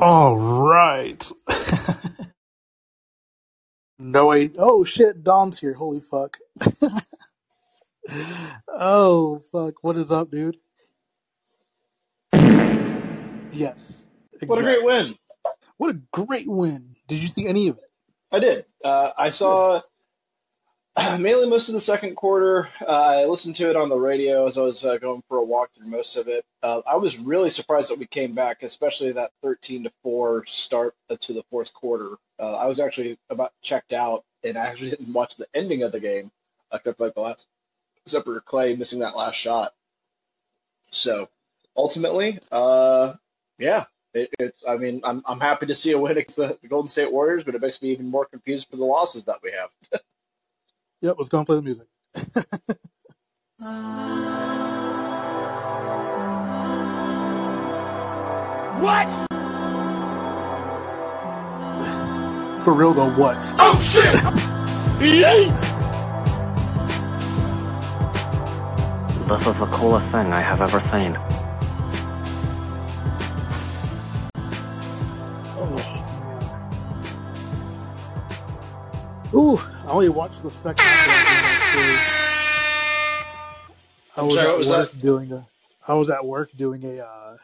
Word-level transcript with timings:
All 0.00 0.36
right. 0.36 1.30
no 3.98 4.26
wait. 4.26 4.56
Oh 4.58 4.82
shit, 4.82 5.22
Don's 5.22 5.60
here. 5.60 5.74
Holy 5.74 6.00
fuck. 6.00 6.38
oh 8.68 9.40
fuck. 9.52 9.84
What 9.84 9.96
is 9.96 10.10
up, 10.10 10.32
dude? 10.32 10.56
Yes. 13.52 14.04
What 14.44 14.58
a 14.58 14.62
great 14.62 14.82
win! 14.82 15.14
What 15.76 15.90
a 15.90 16.00
great 16.12 16.48
win. 16.48 16.96
Did 17.06 17.22
you 17.22 17.28
see 17.28 17.46
any 17.46 17.68
of 17.68 17.78
it? 17.78 17.84
I 18.32 18.40
did. 18.40 18.64
Uh, 18.84 19.12
I 19.16 19.30
saw 19.30 19.80
mainly 21.18 21.48
most 21.48 21.68
of 21.68 21.72
the 21.72 21.80
second 21.80 22.14
quarter. 22.14 22.68
Uh, 22.80 22.84
I 22.84 23.24
listened 23.24 23.56
to 23.56 23.68
it 23.68 23.76
on 23.76 23.88
the 23.88 23.98
radio 23.98 24.46
as 24.46 24.56
I 24.56 24.62
was 24.62 24.84
uh, 24.84 24.96
going 24.98 25.22
for 25.28 25.38
a 25.38 25.44
walk 25.44 25.70
through 25.74 25.88
most 25.88 26.16
of 26.16 26.28
it. 26.28 26.44
Uh, 26.62 26.82
I 26.86 26.96
was 26.96 27.18
really 27.18 27.50
surprised 27.50 27.90
that 27.90 27.98
we 27.98 28.06
came 28.06 28.34
back, 28.34 28.62
especially 28.62 29.12
that 29.12 29.32
13 29.42 29.84
to 29.84 29.92
4 30.02 30.46
start 30.46 30.94
to 31.18 31.32
the 31.32 31.42
fourth 31.50 31.74
quarter. 31.74 32.16
Uh, 32.38 32.54
I 32.54 32.66
was 32.66 32.78
actually 32.78 33.18
about 33.28 33.52
checked 33.60 33.92
out, 33.92 34.24
and 34.44 34.56
I 34.56 34.66
actually 34.66 34.90
didn't 34.90 35.12
watch 35.12 35.36
the 35.36 35.48
ending 35.54 35.82
of 35.82 35.90
the 35.90 36.00
game, 36.00 36.30
except 36.72 37.00
like 37.00 37.14
the 37.14 37.20
last, 37.20 37.46
except 38.06 38.24
for 38.24 38.40
Klay 38.40 38.78
missing 38.78 39.00
that 39.00 39.16
last 39.16 39.36
shot. 39.36 39.74
So 40.92 41.28
ultimately, 41.76 42.38
uh, 42.52 43.14
yeah, 43.58 43.86
it, 44.12 44.30
it's. 44.38 44.60
I 44.68 44.76
mean, 44.76 45.00
I'm 45.02 45.24
I'm 45.26 45.40
happy 45.40 45.66
to 45.66 45.74
see 45.74 45.90
a 45.90 45.98
win 45.98 46.12
against 46.12 46.36
the, 46.36 46.56
the 46.62 46.68
Golden 46.68 46.88
State 46.88 47.12
Warriors, 47.12 47.42
but 47.42 47.56
it 47.56 47.60
makes 47.60 47.82
me 47.82 47.90
even 47.90 48.06
more 48.06 48.26
confused 48.26 48.68
for 48.68 48.76
the 48.76 48.84
losses 48.84 49.24
that 49.24 49.42
we 49.42 49.50
have. 49.50 50.00
Yep, 51.00 51.16
let's 51.18 51.28
go 51.28 51.38
and 51.38 51.46
play 51.46 51.56
the 51.56 51.62
music. 51.62 51.86
What? 58.84 59.08
For 62.64 62.74
real 62.74 62.92
though, 62.92 63.14
what? 63.14 63.38
Oh 63.58 63.80
shit! 63.82 64.14
Yay! 65.00 65.48
This 69.28 69.46
is 69.46 69.54
the 69.58 69.66
coolest 69.72 70.06
thing 70.12 70.32
I 70.32 70.40
have 70.40 70.60
ever 70.60 70.80
seen. 70.90 71.16
Ooh, 79.32 79.58
I 79.86 79.90
only 79.90 80.08
watched 80.08 80.42
the 80.42 80.50
second 80.50 80.82
half 80.84 81.06
of 81.06 81.12
that 81.12 81.74
game, 81.74 81.84
actually. 84.16 84.22
I 84.22 84.22
was 84.24 84.34
sorry, 84.34 84.48
at 84.48 84.58
was 84.58 84.68
work 84.70 84.92
that? 84.92 85.00
doing 85.00 85.32
a 85.32 85.46
I 85.86 85.94
was 85.94 86.08
at 86.10 86.24
work 86.24 86.50
doing 86.56 86.84
a 86.84 87.02
uh 87.04 87.36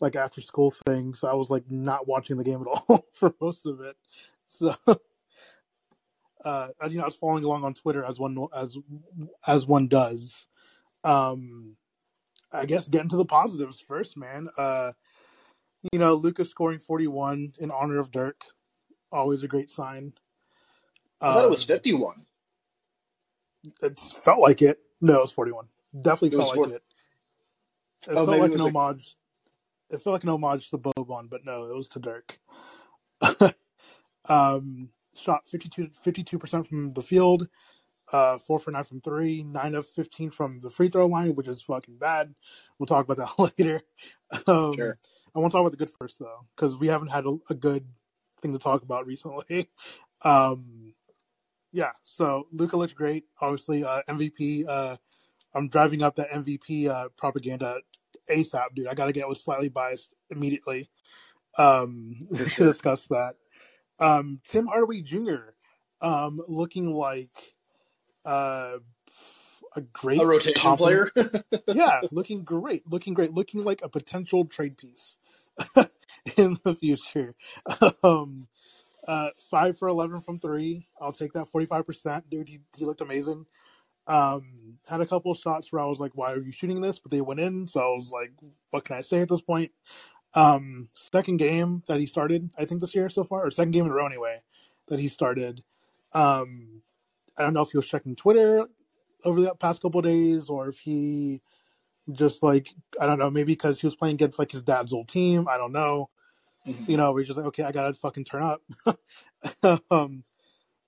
like 0.00 0.16
after 0.16 0.40
school 0.40 0.72
thing, 0.86 1.14
so 1.14 1.28
I 1.28 1.34
was 1.34 1.50
like 1.50 1.70
not 1.70 2.06
watching 2.06 2.36
the 2.36 2.44
game 2.44 2.60
at 2.60 2.66
all 2.88 3.06
for 3.12 3.34
most 3.40 3.64
of 3.66 3.80
it. 3.80 3.96
So 4.46 4.74
uh 6.44 6.68
I- 6.80 6.86
you 6.86 6.96
know, 6.98 7.02
I 7.02 7.06
was 7.06 7.14
following 7.16 7.44
along 7.44 7.64
on 7.64 7.74
Twitter 7.74 8.04
as 8.04 8.18
one 8.20 8.36
as 8.54 8.76
as 9.46 9.66
one 9.66 9.88
does. 9.88 10.46
Um 11.04 11.76
I 12.52 12.66
guess 12.66 12.88
getting 12.88 13.08
to 13.08 13.16
the 13.16 13.24
positives 13.24 13.80
first, 13.80 14.16
man. 14.18 14.48
Uh 14.58 14.92
you 15.92 15.98
know, 15.98 16.14
Lucas 16.14 16.50
scoring 16.50 16.78
41 16.78 17.54
in 17.58 17.70
honor 17.72 17.98
of 17.98 18.10
Dirk, 18.12 18.42
always 19.10 19.42
a 19.42 19.48
great 19.48 19.70
sign. 19.70 20.12
I 21.22 21.34
thought 21.34 21.44
it 21.44 21.50
was 21.50 21.62
Um 21.62 21.66
51. 21.66 22.26
it 23.82 24.00
felt 24.00 24.40
like 24.40 24.62
it. 24.62 24.78
No, 25.00 25.18
it 25.18 25.22
was 25.22 25.32
41. 25.32 25.66
Definitely 26.00 26.30
It 26.30 26.36
was 26.36 26.46
felt 26.46 26.56
like 26.56 26.56
40. 26.56 26.72
it. 26.76 26.82
It 28.08 28.16
Oh, 28.16 28.24
felt 28.24 28.28
maybe 28.28 28.46
it 28.46 28.50
like 28.50 28.54
an 28.54 28.54
was 28.54 28.64
like 28.64 28.76
homage. 28.76 29.16
It 29.90 30.02
felt 30.02 30.12
like 30.14 30.24
an 30.24 30.30
homage 30.30 30.70
to 30.70 30.78
Boban, 30.78 31.28
but 31.30 31.44
no, 31.44 31.66
it 31.66 31.74
was 31.76 31.88
to 31.88 32.00
Dirk. 32.00 32.38
um, 34.28 34.90
shot 35.14 35.46
52 35.48 36.38
percent 36.38 36.66
from 36.66 36.92
the 36.94 37.02
field, 37.02 37.48
uh, 38.12 38.38
four 38.38 38.58
for 38.58 38.70
nine 38.70 38.84
from 38.84 39.00
three, 39.00 39.42
nine 39.42 39.74
of 39.74 39.86
fifteen 39.86 40.30
from 40.30 40.60
the 40.60 40.70
free 40.70 40.88
throw 40.88 41.06
line, 41.06 41.34
which 41.34 41.48
is 41.48 41.62
fucking 41.62 41.98
bad. 41.98 42.34
We'll 42.78 42.86
talk 42.86 43.08
about 43.08 43.18
that 43.36 43.52
later. 43.58 43.82
Um, 44.46 44.74
sure. 44.74 44.98
I 45.34 45.38
want 45.38 45.50
to 45.52 45.56
talk 45.56 45.60
about 45.62 45.72
the 45.72 45.76
good 45.84 45.90
first 45.98 46.18
though, 46.18 46.46
because 46.56 46.76
we 46.76 46.88
haven't 46.88 47.08
had 47.10 47.26
a, 47.26 47.36
a 47.50 47.54
good 47.54 47.86
thing 48.40 48.52
to 48.52 48.58
talk 48.58 48.82
about 48.82 49.06
recently. 49.06 49.70
Um, 50.24 50.94
yeah, 51.72 51.92
so 52.04 52.46
Luka 52.52 52.76
looked 52.76 52.94
great. 52.94 53.24
Obviously, 53.40 53.84
uh, 53.84 54.02
MVP. 54.08 54.66
Uh, 54.68 54.96
I'm 55.54 55.68
driving 55.68 56.02
up 56.02 56.16
that 56.16 56.30
MVP 56.30 56.88
uh, 56.88 57.08
propaganda 57.16 57.80
ASAP, 58.30 58.74
dude. 58.74 58.86
I 58.88 58.94
got 58.94 59.06
to 59.06 59.12
get 59.12 59.28
with 59.28 59.38
slightly 59.38 59.68
biased 59.68 60.14
immediately 60.30 60.90
um, 61.58 62.26
to 62.36 62.64
discuss 62.64 63.06
that. 63.08 63.36
Um, 63.98 64.40
Tim 64.48 64.66
Hardaway 64.66 65.02
Jr. 65.02 65.54
Um, 66.00 66.42
looking 66.48 66.92
like 66.94 67.54
uh, 68.24 68.78
a 69.76 69.80
A 70.18 70.24
great 70.24 70.24
rotation 70.24 70.54
compliment. 70.54 71.04
player. 71.12 71.12
Yeah, 71.70 72.02
looking 72.10 72.44
great, 72.44 72.86
looking 72.86 73.14
great, 73.14 73.32
looking 73.32 73.64
like 73.64 73.82
a 73.82 73.88
potential 73.88 74.44
trade 74.46 74.76
piece 74.78 75.18
in 76.36 76.58
the 76.64 76.74
future. 76.74 77.34
Um, 78.04 78.48
uh, 79.06 79.30
five 79.50 79.78
for 79.78 79.88
eleven 79.88 80.20
from 80.20 80.38
three. 80.38 80.88
I'll 81.00 81.12
take 81.12 81.32
that 81.34 81.48
forty 81.48 81.66
five 81.66 81.86
percent, 81.86 82.28
dude. 82.30 82.48
He 82.48 82.60
he 82.76 82.84
looked 82.84 83.00
amazing. 83.00 83.46
Um, 84.06 84.78
had 84.88 85.00
a 85.00 85.06
couple 85.06 85.32
shots 85.34 85.72
where 85.72 85.82
I 85.82 85.86
was 85.86 86.00
like, 86.00 86.12
"Why 86.14 86.32
are 86.32 86.42
you 86.42 86.52
shooting 86.52 86.80
this?" 86.80 86.98
But 86.98 87.10
they 87.10 87.20
went 87.20 87.40
in, 87.40 87.68
so 87.68 87.80
I 87.80 87.94
was 87.94 88.10
like, 88.12 88.32
"What 88.70 88.84
can 88.84 88.96
I 88.96 89.00
say 89.00 89.20
at 89.20 89.28
this 89.28 89.40
point?" 89.40 89.72
Um, 90.34 90.88
second 90.94 91.36
game 91.36 91.82
that 91.88 92.00
he 92.00 92.06
started, 92.06 92.50
I 92.58 92.64
think 92.64 92.80
this 92.80 92.94
year 92.94 93.08
so 93.10 93.24
far, 93.24 93.44
or 93.46 93.50
second 93.50 93.72
game 93.72 93.84
in 93.84 93.90
a 93.90 93.94
row 93.94 94.06
anyway, 94.06 94.40
that 94.88 94.98
he 94.98 95.08
started. 95.08 95.62
Um, 96.12 96.82
I 97.36 97.42
don't 97.42 97.54
know 97.54 97.62
if 97.62 97.70
he 97.70 97.76
was 97.76 97.88
checking 97.88 98.16
Twitter 98.16 98.66
over 99.24 99.40
the 99.40 99.54
past 99.54 99.82
couple 99.82 100.02
days 100.02 100.48
or 100.48 100.68
if 100.68 100.78
he 100.78 101.40
just 102.10 102.42
like 102.42 102.68
I 103.00 103.06
don't 103.06 103.18
know, 103.18 103.30
maybe 103.30 103.52
because 103.52 103.80
he 103.80 103.86
was 103.86 103.96
playing 103.96 104.14
against 104.14 104.38
like 104.38 104.52
his 104.52 104.62
dad's 104.62 104.92
old 104.92 105.08
team. 105.08 105.48
I 105.48 105.56
don't 105.56 105.72
know. 105.72 106.10
Mhm. 106.66 106.88
You 106.88 106.96
know, 106.96 107.12
we're 107.12 107.24
just 107.24 107.36
like, 107.36 107.46
okay, 107.46 107.64
I 107.64 107.72
gotta 107.72 107.94
fucking 107.94 108.24
turn 108.24 108.42
up. 108.42 108.62
um, 109.90 110.24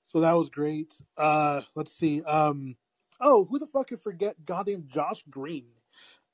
so 0.07 0.21
that 0.21 0.33
was 0.33 0.49
great. 0.49 0.95
Uh, 1.17 1.63
let's 1.75 1.93
see. 1.93 2.23
Um, 2.23 2.77
oh, 3.21 3.45
who 3.45 3.59
the 3.59 3.67
fuck 3.67 3.89
could 3.89 4.01
forget 4.01 4.45
goddamn 4.45 4.87
Josh 4.87 5.25
Green? 5.29 5.67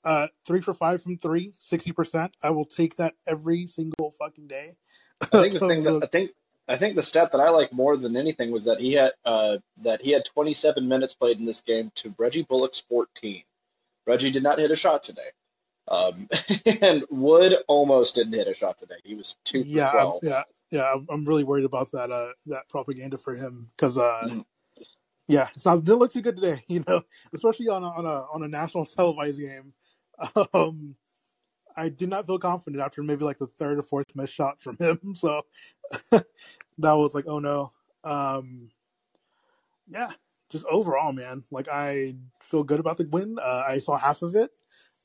Uh, 0.05 0.29
three 0.47 0.61
for 0.61 0.73
five 0.75 1.03
from 1.03 1.19
three, 1.19 1.53
60%. 1.61 2.31
I 2.43 2.51
will 2.51 2.65
take 2.65 2.97
that 2.97 3.15
every 3.27 3.67
single 3.67 4.13
fucking 4.19 4.47
day. 4.47 4.77
I 5.21 5.27
think 5.27 5.55
the 5.55 5.61
thing 5.69 5.83
that 5.85 6.01
I 6.03 6.07
think 6.07 6.31
I 6.69 6.77
think 6.77 6.97
the 6.97 7.03
stat 7.03 7.33
that 7.33 7.41
I 7.41 7.51
like 7.51 7.73
more 7.73 7.97
than 7.97 8.17
anything 8.17 8.51
was 8.51 8.65
that 8.67 8.81
he 8.81 8.93
had 8.93 9.13
uh, 9.25 9.59
that 9.83 10.01
he 10.01 10.13
had 10.13 10.25
27 10.25 10.87
minutes 10.89 11.15
played 11.15 11.39
in 11.39 11.45
this 11.45 11.61
game 11.61 11.91
to 11.97 12.15
Reggie 12.17 12.45
Bullock's 12.45 12.81
14. 12.89 13.43
Reggie 14.07 14.31
did 14.31 14.43
not 14.43 14.59
hit 14.59 14.71
a 14.71 14.77
shot 14.77 15.03
today. 15.03 15.31
Um, 15.91 16.29
and 16.67 17.05
Wood 17.11 17.57
almost 17.69 18.15
didn't 18.15 18.35
hit 18.35 18.47
a 18.49 18.55
shot 18.55 18.79
today. 18.79 18.97
He 19.05 19.15
was 19.15 19.37
two 19.45 19.61
yeah, 19.61 19.91
12. 19.91 20.21
yeah, 20.23 20.43
yeah. 20.71 20.95
I'm 21.11 21.25
really 21.25 21.45
worried 21.45 21.65
about 21.65 21.91
that. 21.93 22.11
Uh, 22.13 22.29
that 22.47 22.69
propaganda 22.69 23.19
for 23.19 23.35
him 23.35 23.71
because 23.77 23.99
uh, 23.99 24.23
Mhm. 24.25 24.45
yeah, 25.27 25.49
it's 25.55 25.67
not 25.67 25.85
didn't 25.85 25.99
look 25.99 26.13
too 26.13 26.23
good 26.23 26.37
today. 26.37 26.65
You 26.69 26.85
know, 26.87 27.03
especially 27.35 27.69
on 27.69 27.83
a, 27.83 27.89
on 27.89 28.07
a 28.07 28.27
on 28.33 28.43
a 28.45 28.49
national 28.49 28.87
televised 28.97 29.41
game. 29.41 29.73
Um, 30.55 30.97
I 31.77 31.89
did 31.89 32.09
not 32.09 32.27
feel 32.27 32.39
confident 32.39 32.83
after 32.83 33.03
maybe 33.03 33.25
like 33.25 33.39
the 33.39 33.47
third 33.47 33.79
or 33.79 33.83
fourth 33.83 34.15
missed 34.15 34.35
shot 34.35 34.61
from 34.61 34.77
him. 34.79 35.15
So 35.17 35.43
that 36.11 36.25
was 36.79 37.15
like, 37.15 37.25
oh 37.27 37.39
no. 37.39 37.73
Um, 38.05 38.71
yeah, 39.91 40.11
just 40.51 40.65
overall, 40.71 41.13
man. 41.13 41.45
Like 41.51 41.69
I 41.69 42.15
feel 42.43 42.63
good 42.65 42.81
about 42.81 42.97
the 42.99 43.05
win. 43.11 43.39
Uh, 43.41 43.65
I 43.67 43.79
saw 43.79 43.97
half 43.97 44.23
of 44.23 44.35
it. 44.37 44.51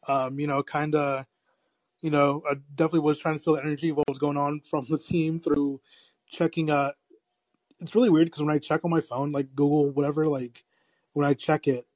Um, 0.08 0.40
you 0.40 0.48
know, 0.48 0.62
kind 0.64 0.96
of, 0.96 1.26
you 2.02 2.12
know, 2.12 2.44
I 2.50 2.56
definitely 2.76 3.00
was 3.02 3.18
trying 3.18 3.36
to 3.38 3.44
feel 3.44 3.56
the 3.56 3.62
energy 3.62 3.90
of 3.90 3.98
what 3.98 4.10
was 4.10 4.18
going 4.20 4.38
on 4.38 4.62
from 4.62 4.86
the 4.90 4.98
team 4.98 5.40
through 5.40 5.82
checking. 6.28 6.70
Uh, 6.70 6.92
it's 7.80 7.96
really 7.96 8.10
weird 8.10 8.28
because 8.28 8.44
when 8.44 8.56
I 8.56 8.60
check 8.60 8.82
on 8.84 8.92
my 8.92 9.02
phone, 9.02 9.32
like 9.32 9.56
Google, 9.56 9.90
whatever, 9.92 10.28
like 10.28 10.64
when 11.14 11.26
I 11.26 11.34
check 11.34 11.68
it, 11.68 11.88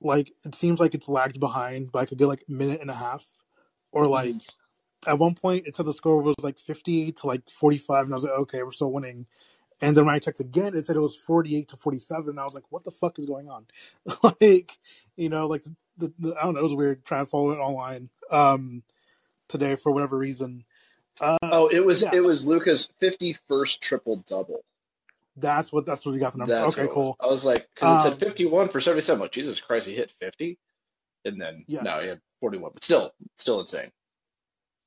like 0.00 0.32
it 0.44 0.54
seems 0.54 0.80
like 0.80 0.94
it's 0.94 1.08
lagged 1.08 1.40
behind 1.40 1.92
by 1.92 2.00
like 2.00 2.12
a 2.12 2.16
good 2.16 2.28
like 2.28 2.48
minute 2.48 2.80
and 2.80 2.90
a 2.90 2.94
half, 2.94 3.26
or 3.92 4.06
like 4.06 4.34
Mhm. 4.34 4.48
at 5.06 5.18
one 5.18 5.34
point 5.34 5.66
it 5.66 5.76
said 5.76 5.86
the 5.86 5.92
score 5.92 6.22
was 6.22 6.34
like 6.42 6.58
fifty 6.58 7.12
to 7.12 7.26
like 7.26 7.48
45 7.50 8.04
and 8.06 8.14
i 8.14 8.16
was 8.16 8.24
like 8.24 8.32
okay 8.32 8.62
we're 8.62 8.70
still 8.70 8.92
winning 8.92 9.26
and 9.80 9.96
then 9.96 10.04
when 10.06 10.14
i 10.14 10.18
checked 10.18 10.40
again 10.40 10.74
it 10.76 10.84
said 10.84 10.96
it 10.96 11.00
was 11.00 11.16
48 11.16 11.68
to 11.68 11.76
47 11.76 12.28
and 12.30 12.40
i 12.40 12.44
was 12.44 12.54
like 12.54 12.70
what 12.70 12.84
the 12.84 12.90
fuck 12.90 13.18
is 13.18 13.26
going 13.26 13.48
on 13.48 13.66
like 14.40 14.78
you 15.16 15.28
know 15.30 15.46
like 15.46 15.64
the, 16.00 16.12
the 16.18 16.34
i 16.36 16.42
don't 16.42 16.54
know 16.54 16.60
it 16.60 16.64
was 16.64 16.74
weird 16.74 17.04
trying 17.04 17.24
to 17.24 17.30
follow 17.30 17.50
it 17.52 17.58
online 17.58 18.08
um 18.30 18.82
today 19.48 19.76
for 19.76 19.92
whatever 19.92 20.16
reason 20.18 20.64
uh 21.20 21.36
Oh, 21.42 21.68
it 21.68 21.84
was 21.84 22.02
yeah 22.02 22.10
it 22.14 22.20
was 22.20 22.46
Luka's 22.46 22.88
51st 23.02 23.80
triple 23.80 24.16
double. 24.26 24.64
that's 25.36 25.72
what 25.72 25.86
that's 25.86 26.04
what 26.06 26.12
you 26.12 26.20
got 26.20 26.32
the 26.32 26.38
number. 26.38 26.54
That's 26.54 26.74
okay 26.74 26.82
it 26.82 26.86
was. 26.86 26.94
cool 26.94 27.16
I 27.20 27.26
was 27.26 27.44
like, 27.44 27.68
because 27.74 28.00
it 28.06 28.08
said 28.08 28.12
um 28.14 28.18
51 28.18 28.68
for 28.70 28.80
77. 28.80 29.16
I'm 29.16 29.20
like, 29.20 29.32
Jesus 29.32 29.60
Christ, 29.60 29.86
he 29.86 29.94
hit 29.94 30.10
50, 30.20 30.58
and 31.24 31.40
then 31.40 31.64
yeah 31.68 31.82
no, 31.82 32.00
he 32.00 32.08
had 32.08 32.20
41, 32.40 32.70
but 32.74 32.84
still, 32.84 33.12
still 33.38 33.60
insane. 33.60 33.90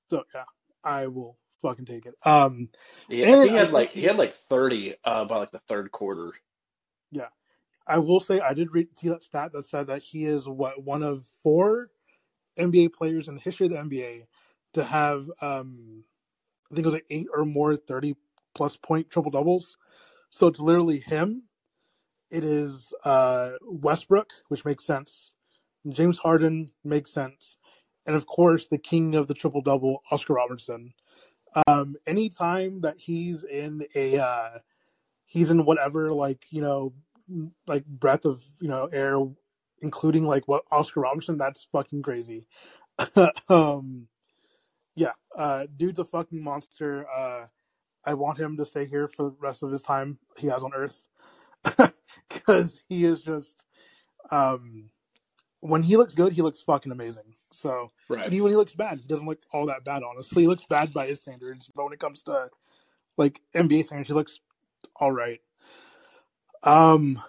so 0.10 0.24
yeah 0.34 0.44
i 0.84 1.08
will 1.08 1.38
fucking 1.62 1.86
take 1.86 2.06
it. 2.06 2.16
Um, 2.24 2.70
Yeah, 3.08 3.44
he 3.44 3.50
had 3.50 3.70
I 3.70 3.72
like 3.72 3.92
think 3.92 4.02
he 4.02 4.04
had 4.04 4.18
like 4.18 4.36
thirty 4.50 4.96
uh, 5.04 5.26
by 5.26 5.38
like 5.38 5.52
the 5.52 5.62
third 5.70 5.92
quarter. 5.92 6.34
I 7.86 7.98
will 8.00 8.20
say 8.20 8.40
I 8.40 8.54
did 8.54 8.74
read 8.74 8.88
see 8.98 9.10
that 9.10 9.24
stat 9.24 9.52
that 9.54 9.66
said 9.66 9.88
that 9.88 10.02
he 10.02 10.26
is 10.26 10.48
what 10.48 10.84
one 10.84 11.04
of 11.04 11.26
four 11.42 11.90
NBA 12.58 12.94
players 12.94 13.28
in 13.28 13.36
the 13.36 13.42
history 13.42 13.66
of 13.66 13.74
the 13.74 13.80
NBA 13.80 14.26
to 14.74 14.84
have 14.84 15.30
um 15.42 16.04
I 16.72 16.76
think 16.76 16.86
it 16.86 16.88
was 16.88 16.94
like 16.94 17.06
eight 17.10 17.28
or 17.34 17.46
more 17.46 17.76
thirty 17.76 18.16
plus 18.56 18.78
point 18.78 19.10
triple 19.10 19.32
doubles. 19.32 19.78
So 20.30 20.48
it's 20.48 20.60
literally 20.60 21.00
him. 21.00 21.44
It 22.32 22.44
is 22.44 22.94
uh 23.04 23.52
Westbrook, 23.62 24.30
which 24.48 24.66
makes 24.66 24.86
sense. 24.86 25.34
James 25.88 26.20
Harden 26.20 26.72
makes 26.84 27.12
sense. 27.12 27.58
And 28.06 28.16
of 28.16 28.26
course 28.26 28.68
the 28.68 28.78
king 28.78 29.14
of 29.16 29.28
the 29.28 29.34
triple 29.34 29.62
double, 29.62 30.02
Oscar 30.10 30.36
Robertson. 30.36 30.94
Um 31.68 31.98
anytime 32.08 32.82
that 32.82 32.98
he's 32.98 33.44
in 33.44 33.86
a 33.94 34.18
uh 34.18 34.60
he's 35.26 35.52
in 35.52 35.66
whatever 35.66 36.14
like, 36.14 36.46
you 36.50 36.62
know, 36.62 36.94
like 37.68 37.86
breath 37.86 38.26
of 38.26 38.44
you 38.62 38.68
know 38.68 38.88
air, 38.88 39.18
including 39.82 40.24
like 40.24 40.48
what 40.48 40.64
Oscar 40.72 41.02
Robertson. 41.02 41.38
That's 41.38 41.64
fucking 41.72 42.02
crazy. 42.02 42.48
um, 43.50 44.08
yeah, 44.96 45.14
uh, 45.36 45.66
dude's 45.76 46.00
a 46.00 46.06
fucking 46.06 46.44
monster. 46.44 47.06
Uh, 47.10 47.46
I 48.06 48.14
want 48.16 48.40
him 48.40 48.58
to 48.58 48.66
stay 48.66 48.86
here 48.86 49.08
for 49.08 49.24
the 49.24 49.36
rest 49.40 49.64
of 49.64 49.72
his 49.72 49.82
time 49.82 50.20
he 50.38 50.48
has 50.48 50.64
on 50.64 50.74
Earth 50.74 51.02
because 52.30 52.84
he 52.88 53.06
is 53.06 53.22
just. 53.22 53.66
Um, 54.32 54.90
when 55.60 55.84
he 55.84 55.96
looks 55.96 56.14
good, 56.14 56.34
he 56.34 56.42
looks 56.42 56.62
fucking 56.62 56.92
amazing. 56.92 57.36
So, 57.54 57.92
Right. 58.10 58.26
and 58.26 58.34
even 58.34 58.44
when 58.44 58.52
he 58.52 58.58
looks 58.58 58.74
bad, 58.74 59.00
he 59.00 59.08
doesn't 59.08 59.28
look 59.28 59.44
all 59.54 59.68
that 59.68 59.86
bad. 59.86 60.04
Honestly, 60.04 60.44
he 60.44 60.48
looks 60.48 60.66
bad 60.66 60.94
by 60.94 61.08
his 61.08 61.20
standards, 61.20 61.70
but 61.74 61.86
when 61.86 61.94
it 61.94 62.00
comes 62.00 62.24
to 62.24 62.50
like 63.18 63.42
NBA 63.56 63.86
standards, 63.86 64.10
he 64.10 64.14
looks 64.14 64.42
all 64.98 65.12
right. 65.12 65.40
Um, 66.64 67.22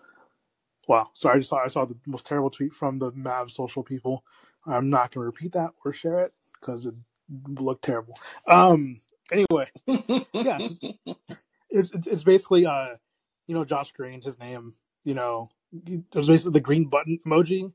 wow. 0.89 1.11
Sorry, 1.15 1.37
I 1.37 1.39
just 1.39 1.51
saw 1.51 1.65
I 1.65 1.69
saw 1.69 1.85
the 1.85 1.99
most 2.07 2.27
terrible 2.27 2.51
tweet 2.51 2.73
from 2.73 2.99
the 2.99 3.13
Mav 3.13 3.51
social 3.51 3.83
people. 3.83 4.25
I'm 4.67 4.91
not 4.91 5.13
going 5.13 5.23
to 5.23 5.27
repeat 5.27 5.53
that 5.53 5.71
or 5.85 5.93
share 5.93 6.21
it 6.21 6.33
because 6.61 6.87
it 6.87 6.95
looked 7.49 7.85
terrible. 7.85 8.19
Um. 8.47 9.01
Anyway, 9.33 9.71
yeah, 9.87 10.59
it's, 10.61 10.81
it's 11.71 11.91
it's 12.07 12.23
basically 12.23 12.67
uh, 12.67 12.89
you 13.47 13.55
know, 13.55 13.65
Josh 13.65 13.91
Green, 13.93 14.21
his 14.21 14.39
name, 14.39 14.75
you 15.03 15.15
know, 15.15 15.49
it 15.87 16.05
was 16.15 16.29
basically 16.29 16.53
the 16.53 16.61
green 16.61 16.85
button 16.91 17.19
emoji, 17.27 17.73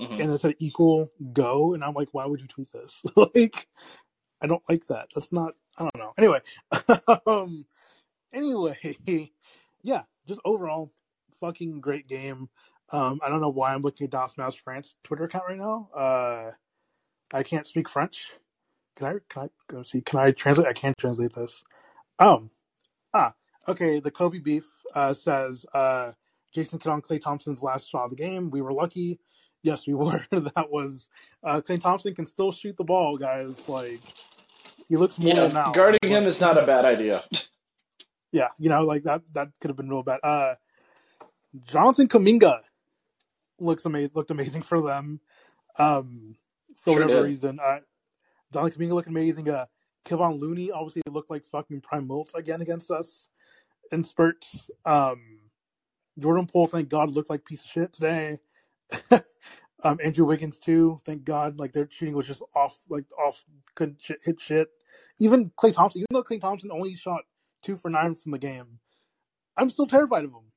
Mhm. 0.00 0.20
and 0.22 0.32
it 0.32 0.38
said 0.38 0.54
equal 0.60 1.10
go, 1.32 1.74
and 1.74 1.82
I'm 1.84 1.94
like, 1.94 2.08
why 2.12 2.26
would 2.26 2.40
you 2.40 2.46
tweet 2.46 2.70
this? 2.72 3.04
like, 3.16 3.66
I 4.40 4.46
don't 4.46 4.62
like 4.68 4.86
that. 4.86 5.08
That's 5.14 5.32
not. 5.32 5.54
I 5.76 5.82
don't 5.82 5.98
know. 5.98 6.12
Anyway, 6.16 6.40
um, 7.26 7.66
anyway, 8.32 8.96
yeah, 9.82 10.02
just 10.26 10.40
overall, 10.44 10.92
fucking 11.40 11.80
great 11.80 12.06
game. 12.08 12.48
Um, 12.90 13.20
I 13.24 13.28
don't 13.30 13.40
know 13.40 13.48
why 13.48 13.72
I'm 13.74 13.82
looking 13.82 14.04
at 14.04 14.10
Das 14.10 14.36
Mouse 14.36 14.54
France 14.54 14.96
Twitter 15.02 15.24
account 15.24 15.44
right 15.48 15.58
now. 15.58 15.88
Uh, 15.94 16.50
I 17.32 17.42
can't 17.42 17.66
speak 17.66 17.88
French. 17.88 18.32
Can 18.96 19.06
I? 19.06 19.14
Can 19.30 19.44
I? 19.44 19.74
Let's 19.74 19.92
see. 19.92 20.02
Can 20.02 20.18
I 20.18 20.32
translate? 20.32 20.66
I 20.68 20.72
can't 20.74 20.96
translate 20.98 21.32
this. 21.34 21.64
Um. 22.18 22.50
Ah. 23.14 23.34
Okay. 23.66 24.00
The 24.00 24.10
Kobe 24.10 24.38
beef 24.38 24.66
uh, 24.94 25.14
says 25.14 25.64
uh, 25.72 26.12
Jason 26.52 26.78
Kidd 26.78 26.92
on 26.92 27.00
Klay 27.00 27.20
Thompson's 27.20 27.62
last 27.62 27.88
shot 27.88 28.04
of 28.04 28.10
the 28.10 28.16
game. 28.16 28.50
We 28.50 28.60
were 28.60 28.72
lucky. 28.74 29.18
Yes, 29.62 29.86
we 29.86 29.94
were. 29.94 30.26
that 30.30 30.70
was 30.70 31.08
uh, 31.42 31.62
Klay 31.66 31.80
Thompson 31.80 32.14
can 32.14 32.26
still 32.26 32.52
shoot 32.52 32.76
the 32.76 32.84
ball, 32.84 33.16
guys. 33.16 33.66
Like 33.68 34.00
he 34.86 34.96
looks 34.98 35.18
more 35.18 35.34
Yeah, 35.34 35.46
now. 35.48 35.72
guarding 35.72 36.10
him 36.10 36.24
is 36.24 36.40
not 36.42 36.62
a 36.62 36.66
bad 36.66 36.84
idea. 36.84 37.24
Yeah, 38.32 38.48
you 38.58 38.70
know, 38.70 38.82
like 38.82 39.04
that 39.04 39.22
that 39.34 39.48
could 39.60 39.68
have 39.68 39.76
been 39.76 39.90
real 39.90 40.02
bad. 40.02 40.20
Uh 40.22 40.54
Jonathan 41.64 42.08
Kuminga 42.08 42.60
looks 43.60 43.84
amazing 43.84 44.10
looked 44.14 44.30
amazing 44.30 44.62
for 44.62 44.80
them. 44.80 45.20
Um 45.78 46.36
for 46.78 46.94
Sure 46.94 47.02
whatever 47.02 47.22
did. 47.22 47.28
reason. 47.28 47.60
Uh 47.60 47.80
Jonathan 48.52 48.80
Kuminga 48.80 48.94
looked 48.94 49.08
amazing. 49.08 49.48
Uh 49.50 49.66
Kevon 50.06 50.40
Looney 50.40 50.70
obviously 50.70 51.02
looked 51.08 51.30
like 51.30 51.44
fucking 51.44 51.82
prime 51.82 52.08
Wilt 52.08 52.32
again 52.34 52.62
against 52.62 52.90
us 52.90 53.28
in 53.92 54.02
spurts. 54.02 54.70
Um 54.84 55.40
Jordan 56.18 56.46
Poole, 56.46 56.66
thank 56.66 56.88
God, 56.88 57.10
looked 57.10 57.30
like 57.30 57.40
a 57.40 57.44
piece 57.44 57.64
of 57.64 57.70
shit 57.70 57.92
today. 57.92 58.38
um 59.84 59.98
Andrew 60.02 60.24
Wiggins 60.24 60.58
too, 60.58 60.96
thank 61.04 61.24
God. 61.24 61.58
Like 61.58 61.72
their 61.72 61.88
shooting 61.90 62.14
was 62.14 62.26
just 62.26 62.42
off 62.54 62.78
like 62.88 63.04
off 63.18 63.44
couldn't 63.74 64.00
shit, 64.00 64.22
hit 64.24 64.40
shit. 64.40 64.68
Even 65.18 65.50
Klay 65.50 65.72
Thompson, 65.74 66.00
even 66.00 66.08
though 66.12 66.22
Klay 66.22 66.40
Thompson 66.40 66.70
only 66.72 66.94
shot 66.96 67.22
two 67.62 67.76
for 67.76 67.88
nine 67.90 68.14
from 68.14 68.32
the 68.32 68.38
game, 68.38 68.78
I'm 69.56 69.70
still 69.70 69.86
terrified 69.86 70.24
of 70.24 70.30
him. 70.30 70.52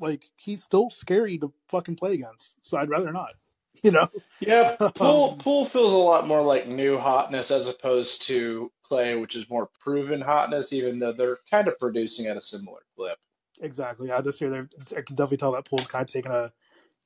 Like 0.00 0.24
he's 0.36 0.62
still 0.62 0.90
scary 0.90 1.38
to 1.38 1.52
fucking 1.68 1.96
play 1.96 2.14
against. 2.14 2.54
So 2.62 2.78
I'd 2.78 2.90
rather 2.90 3.12
not. 3.12 3.30
You 3.80 3.92
know? 3.92 4.08
Yeah, 4.40 4.74
Poole 4.96 5.30
Um, 5.34 5.38
Poole 5.38 5.64
feels 5.64 5.92
a 5.92 5.96
lot 5.96 6.26
more 6.26 6.42
like 6.42 6.66
new 6.66 6.98
hotness 6.98 7.52
as 7.52 7.68
opposed 7.68 8.22
to 8.22 8.72
Klay, 8.84 9.20
which 9.20 9.36
is 9.36 9.48
more 9.48 9.70
proven 9.80 10.20
hotness. 10.20 10.72
Even 10.72 10.98
though 10.98 11.12
they're 11.12 11.38
kind 11.48 11.68
of 11.68 11.78
producing 11.78 12.26
at 12.26 12.36
a 12.36 12.40
similar 12.40 12.80
clip. 12.96 13.18
Exactly. 13.60 14.08
Yeah, 14.08 14.20
this 14.20 14.40
year 14.40 14.50
they've 14.50 14.68
I 14.98 15.02
can 15.02 15.14
definitely 15.14 15.36
tell 15.36 15.52
that 15.52 15.64
Poole's 15.64 15.86
kind 15.86 16.02
of 16.02 16.12
taking 16.12 16.32
a 16.32 16.52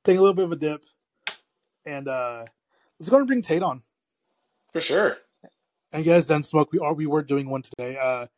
taking 0.03 0.17
a 0.19 0.23
little 0.23 0.33
bit 0.33 0.47
of 0.47 0.53
a 0.53 0.57
dip. 0.57 0.83
And 1.85 2.09
uh 2.09 2.47
let's 2.99 3.11
go 3.11 3.19
and 3.19 3.27
bring 3.27 3.43
Tate 3.43 3.63
on. 3.63 3.83
For 4.73 4.81
sure. 4.81 5.19
And 5.93 6.07
guys, 6.07 6.27
then 6.27 6.43
smoke. 6.43 6.73
We 6.73 6.79
are 6.79 6.95
we 6.95 7.05
were 7.07 7.23
doing 7.23 7.51
one 7.51 7.61
today. 7.61 7.99
Uh 8.01 8.29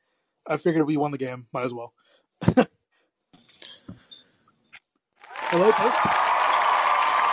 I 0.46 0.58
figured 0.58 0.87
we 0.87 0.96
won 0.99 1.12
the 1.12 1.19
game. 1.19 1.46
Might 1.52 1.64
as 1.67 1.75
well. 1.75 1.94
Hello, 5.37 5.73
Tate. 5.73 5.94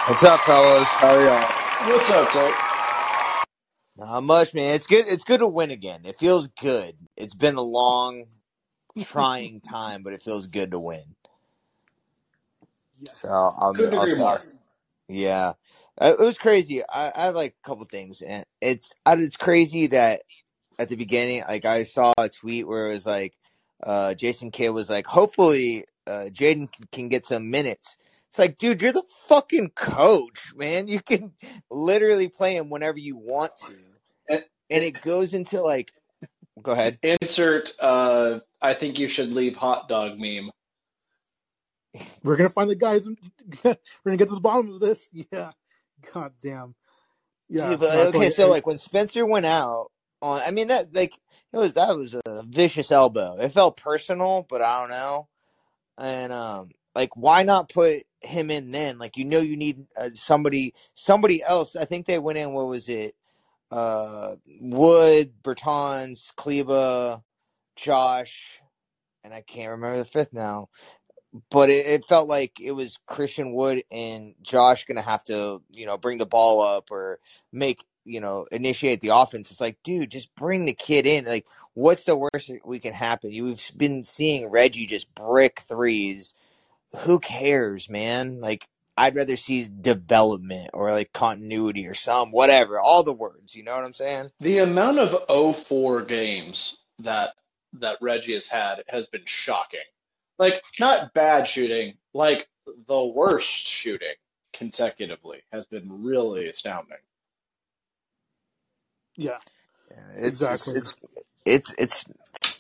What's 0.06 0.24
up, 0.24 0.42
fellas? 0.42 0.88
How 1.00 1.16
are 1.16 1.24
y'all? 1.24 1.52
What's 1.88 2.10
up, 2.12 2.32
Tate? 2.32 2.56
Not 3.98 4.22
much, 4.24 4.54
man. 4.54 4.76
It's 4.76 4.88
good. 4.88 5.08
It's 5.08 5.24
good 5.24 5.40
to 5.40 5.48
win 5.48 5.72
again. 5.72 6.02
It 6.06 6.18
feels 6.18 6.48
good. 6.50 6.96
It's 7.18 7.36
been 7.36 7.56
a 7.56 7.62
long, 7.62 8.26
trying 9.00 9.62
time, 9.62 10.04
but 10.04 10.14
it 10.14 10.22
feels 10.24 10.48
good 10.48 10.72
to 10.72 10.80
win. 10.80 11.16
Yes. 13.00 13.16
So 13.22 13.28
I'll, 13.30 13.76
Couldn't 13.76 13.94
I'll, 13.96 14.04
agree 14.04 14.16
more. 14.16 14.38
I'll- 14.38 14.42
yeah, 15.10 15.54
Uh, 16.02 16.16
it 16.20 16.24
was 16.24 16.38
crazy. 16.38 16.84
I, 16.84 17.12
I 17.16 17.26
have 17.26 17.36
like 17.36 17.56
a 17.64 17.68
couple 17.68 17.86
things, 17.86 18.22
and 18.22 18.46
it's 18.62 18.94
it's 19.08 19.38
crazy 19.38 19.88
that 19.88 20.22
at 20.82 20.90
the 20.90 20.96
beginning, 20.96 21.44
like 21.48 21.66
I 21.66 21.84
saw 21.84 22.14
a 22.18 22.28
tweet 22.30 22.68
where 22.68 22.88
it 22.88 22.94
was 22.94 23.06
like, 23.06 23.34
uh, 23.84 24.14
Jason 24.16 24.52
Kidd 24.52 24.72
was 24.72 24.90
like, 24.90 25.06
hopefully, 25.06 25.86
uh, 26.08 26.26
Jaden 26.32 26.72
can, 26.72 26.86
can 26.92 27.10
get 27.10 27.26
some 27.26 27.50
minutes. 27.52 27.98
It's 28.30 28.40
like, 28.40 28.58
dude, 28.58 28.82
you're 28.82 28.92
the 28.94 29.04
fucking 29.28 29.72
coach, 29.76 30.54
man. 30.56 30.88
You 30.88 31.02
can 31.02 31.34
literally 31.70 32.30
play 32.30 32.56
him 32.56 32.70
whenever 32.70 32.98
you 32.98 33.16
want 33.18 33.56
to, 33.68 33.76
And- 34.30 34.46
and 34.70 34.84
it 34.84 35.02
goes 35.02 35.34
into 35.34 35.62
like, 35.62 35.92
go 36.62 36.72
ahead. 36.72 36.98
Insert. 37.04 37.74
Uh, 37.80 38.40
I 38.62 38.74
think 38.74 38.98
you 39.00 39.08
should 39.10 39.34
leave 39.34 39.56
hot 39.56 39.90
dog 39.90 40.18
meme. 40.18 40.50
We're 42.24 42.38
gonna 42.38 42.50
find 42.50 42.70
the 42.70 42.76
guys. 42.76 43.06
We're 43.64 43.76
gonna 44.06 44.18
get 44.18 44.30
to 44.30 44.36
the 44.36 44.40
bottom 44.40 44.72
of 44.72 44.80
this. 44.80 45.10
Yeah. 45.32 45.52
God 46.14 46.32
damn. 46.42 46.74
Yeah. 47.50 47.72
Dude, 47.72 47.82
but 47.82 48.16
okay, 48.16 48.30
so 48.30 48.48
like 48.48 48.66
when 48.66 48.78
Spencer 48.78 49.26
went 49.26 49.46
out 49.46 49.92
on, 50.22 50.42
I 50.46 50.52
mean 50.52 50.68
that 50.68 50.94
like 50.96 51.14
it 51.54 51.58
was 51.58 51.74
that 51.74 51.98
was 51.98 52.16
a 52.26 52.44
vicious 52.44 52.92
elbow. 52.92 53.38
It 53.40 53.50
felt 53.50 53.78
personal, 53.78 54.46
but 54.50 54.62
I 54.62 54.80
don't 54.82 54.90
know. 54.90 55.28
And 55.98 56.34
um, 56.34 56.70
like 56.96 57.16
why 57.16 57.44
not 57.44 57.70
put 57.70 58.04
him 58.22 58.52
in 58.52 58.72
then? 58.72 58.98
Like 58.98 59.18
you 59.18 59.26
know 59.26 59.40
you 59.40 59.58
need 59.58 59.86
uh, 59.98 60.12
somebody 60.14 60.74
somebody 60.94 61.44
else. 61.44 61.76
I 61.76 61.86
think 61.86 62.06
they 62.06 62.20
went 62.20 62.38
in. 62.38 62.54
What 62.54 62.68
was 62.68 62.90
it? 62.90 63.16
Uh, 63.72 64.36
Wood, 64.60 65.34
Bertans, 65.44 66.36
Kleber, 66.36 67.22
Josh, 67.76 68.62
and 69.24 69.34
I 69.34 69.42
can't 69.42 69.72
remember 69.72 69.98
the 69.98 70.06
fifth 70.06 70.34
now. 70.34 70.70
But 71.50 71.70
it, 71.70 71.88
it 71.88 72.06
felt 72.06 72.28
like 72.28 72.60
it 72.60 72.74
was 72.74 73.00
Christian 73.08 73.54
Wood 73.54 73.84
and 73.90 74.36
Josh 74.42 74.86
gonna 74.86 75.02
have 75.02 75.24
to, 75.26 75.62
you 75.70 75.86
know, 75.86 75.98
bring 75.98 76.18
the 76.18 76.26
ball 76.26 76.62
up 76.62 76.92
or 76.92 77.20
make, 77.54 77.86
you 78.06 78.20
know, 78.20 78.48
initiate 78.52 79.02
the 79.02 79.16
offense. 79.16 79.52
It's 79.52 79.62
like, 79.62 79.78
dude, 79.84 80.12
just 80.12 80.34
bring 80.36 80.66
the 80.66 80.74
kid 80.74 81.06
in. 81.06 81.26
Like, 81.26 81.46
what's 81.74 82.06
the 82.06 82.16
worst 82.16 82.52
we 82.66 82.80
can 82.80 82.94
happen? 82.94 83.32
You've 83.32 83.72
been 83.78 84.04
seeing 84.04 84.48
Reggie 84.48 84.86
just 84.86 85.14
brick 85.16 85.62
threes. 85.62 86.34
Who 86.98 87.20
cares, 87.20 87.90
man? 87.90 88.42
Like, 88.42 88.68
I'd 88.98 89.16
rather 89.16 89.38
see 89.38 89.68
development 89.68 90.72
or 90.74 90.92
like 90.92 91.14
continuity 91.14 91.88
or 91.88 91.94
some 91.94 92.32
whatever. 92.32 92.80
All 92.80 93.04
the 93.04 93.14
words, 93.14 93.56
you 93.56 93.64
know 93.64 93.74
what 93.74 93.86
I'm 93.86 93.94
saying? 93.94 94.32
The 94.42 94.60
amount 94.60 95.00
of 95.00 95.56
04 95.56 96.04
games 96.04 96.78
that 97.00 97.32
that 97.80 97.98
Reggie 98.02 98.34
has 98.34 98.48
had 98.48 98.84
has 98.88 99.08
been 99.08 99.26
shocking. 99.26 99.80
Like 100.38 100.62
not 100.80 101.14
bad 101.14 101.48
shooting, 101.48 101.96
like 102.14 102.48
the 102.88 103.04
worst 103.04 103.48
shooting 103.48 104.16
consecutively 104.54 105.42
has 105.52 105.66
been 105.66 106.04
really 106.04 106.48
astounding. 106.50 106.98
Yeah. 109.18 109.40
Yeah, 109.92 110.04
it's, 110.18 110.48
Exactly. 110.48 110.48
it's 110.50 110.76
it's 110.76 110.96
it's 111.46 111.76
it's 111.78 112.06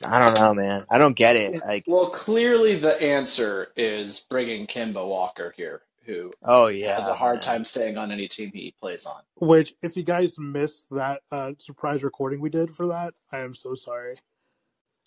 I 0.03 0.19
don't 0.19 0.35
know, 0.35 0.53
man. 0.53 0.85
I 0.89 0.97
don't 0.99 1.15
get 1.15 1.35
it. 1.37 1.61
Like, 1.65 1.87
Well, 1.87 2.11
clearly 2.11 2.79
the 2.79 3.01
answer 3.01 3.69
is 3.77 4.21
bringing 4.29 4.67
Kemba 4.67 5.07
Walker 5.07 5.53
here, 5.57 5.83
who 6.05 6.33
oh 6.43 6.67
yeah 6.67 6.97
has 6.97 7.07
yeah, 7.07 7.13
a 7.13 7.15
hard 7.15 7.41
man. 7.41 7.43
time 7.43 7.65
staying 7.65 7.97
on 7.97 8.11
any 8.11 8.27
team 8.29 8.51
he 8.53 8.75
plays 8.81 9.05
on. 9.05 9.21
Which, 9.39 9.75
if 9.83 9.97
you 9.97 10.03
guys 10.03 10.39
missed 10.39 10.85
that 10.91 11.21
uh, 11.31 11.53
surprise 11.59 12.03
recording 12.03 12.41
we 12.41 12.49
did 12.49 12.75
for 12.75 12.87
that, 12.87 13.15
I 13.31 13.39
am 13.39 13.55
so 13.55 13.75
sorry. 13.75 14.17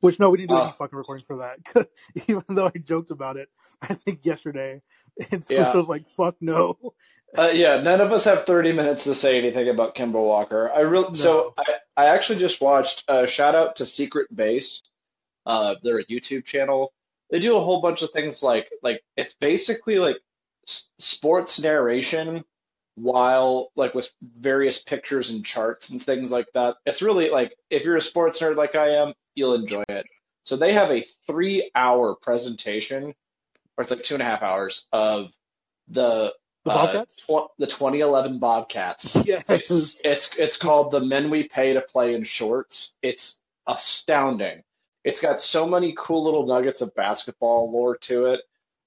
Which 0.01 0.21
no, 0.21 0.31
we 0.31 0.39
didn't 0.39 0.51
do 0.51 0.59
any 0.59 0.71
Oh. 0.71 0.73
fucking 0.73 0.99
recording 0.99 1.25
for 1.27 1.39
that. 1.39 1.89
Even 2.29 2.45
though 2.51 2.69
I 2.75 2.79
joked 2.79 3.11
about 3.11 3.37
it, 3.39 3.51
I 3.83 3.95
think 3.95 4.27
yesterday, 4.27 4.83
and 5.33 5.45
so 5.45 5.55
Yeah. 5.55 5.73
was 5.79 5.89
like, 5.89 6.09
"Fuck 6.17 6.37
no." 6.41 6.79
Uh, 7.37 7.51
yeah, 7.53 7.81
none 7.81 8.01
of 8.01 8.13
us 8.13 8.25
have 8.25 8.47
30 8.47 8.73
minutes 8.73 9.05
to 9.05 9.15
say 9.15 9.39
anything 9.39 9.69
about 9.69 9.95
Kemba 9.95 10.13
Walker. 10.23 10.71
I 10.73 10.81
real 10.81 11.15
so 11.15 11.53
I, 11.59 11.65
I 11.97 12.07
actually 12.07 12.39
just 12.39 12.61
watched 12.61 13.05
uh, 13.09 13.27
shout 13.27 13.55
out 13.55 13.77
to 13.77 13.87
Secret 13.87 14.35
Base. 14.35 14.83
Uh, 15.45 15.75
they're 15.83 15.99
a 15.99 16.05
YouTube 16.05 16.45
channel. 16.45 16.93
They 17.31 17.41
do 17.41 17.57
a 17.57 17.61
whole 17.61 17.81
bunch 17.81 18.03
of 18.03 18.11
things 18.13 18.43
like 18.43 18.71
like 18.83 19.03
it's 19.17 19.35
basically 19.35 19.99
like 19.99 20.17
s- 20.69 20.89
sports 20.99 21.61
narration 21.61 22.45
while 22.95 23.73
like 23.75 23.95
with 23.95 24.09
various 24.23 24.81
pictures 24.81 25.31
and 25.31 25.45
charts 25.45 25.91
and 25.91 26.01
things 26.01 26.31
like 26.31 26.47
that. 26.55 26.77
It's 26.87 27.03
really 27.03 27.31
like 27.31 27.57
if 27.69 27.85
you're 27.85 27.97
a 27.97 28.01
sports 28.01 28.39
nerd 28.39 28.57
like 28.57 28.77
I 28.77 28.97
am, 29.03 29.13
you'll 29.35 29.55
enjoy 29.55 29.83
it. 29.89 30.07
So 30.45 30.57
they 30.57 30.75
have 30.75 30.93
a 30.93 31.05
three 31.27 31.71
hour 31.75 32.15
presentation, 32.15 33.15
or 33.77 33.83
it's 33.83 33.91
like 33.91 34.03
two 34.05 34.15
and 34.15 34.23
a 34.23 34.27
half 34.27 34.43
hours 34.43 34.87
of 34.93 35.33
the 35.89 36.33
The 36.65 36.73
uh, 36.73 36.87
Bobcats. 36.87 37.17
tw- 37.17 37.51
the 37.59 37.67
2011 37.67 38.39
Bobcats. 38.39 39.15
yes. 39.25 39.45
It's 39.49 40.01
it's 40.05 40.31
it's 40.39 40.57
called 40.57 40.91
the 40.91 41.01
men 41.01 41.31
we 41.31 41.45
pay 41.45 41.75
to 41.75 41.81
play 41.81 42.15
in 42.15 42.25
shorts. 42.25 42.95
It's 43.03 43.39
astounding. 43.67 44.63
It's 45.05 45.21
got 45.21 45.41
so 45.41 45.67
many 45.67 45.95
cool 45.97 46.25
little 46.25 46.47
nuggets 46.47 46.81
of 46.81 46.95
basketball 46.95 47.71
lore 47.71 47.97
to 47.99 48.27
it. 48.27 48.41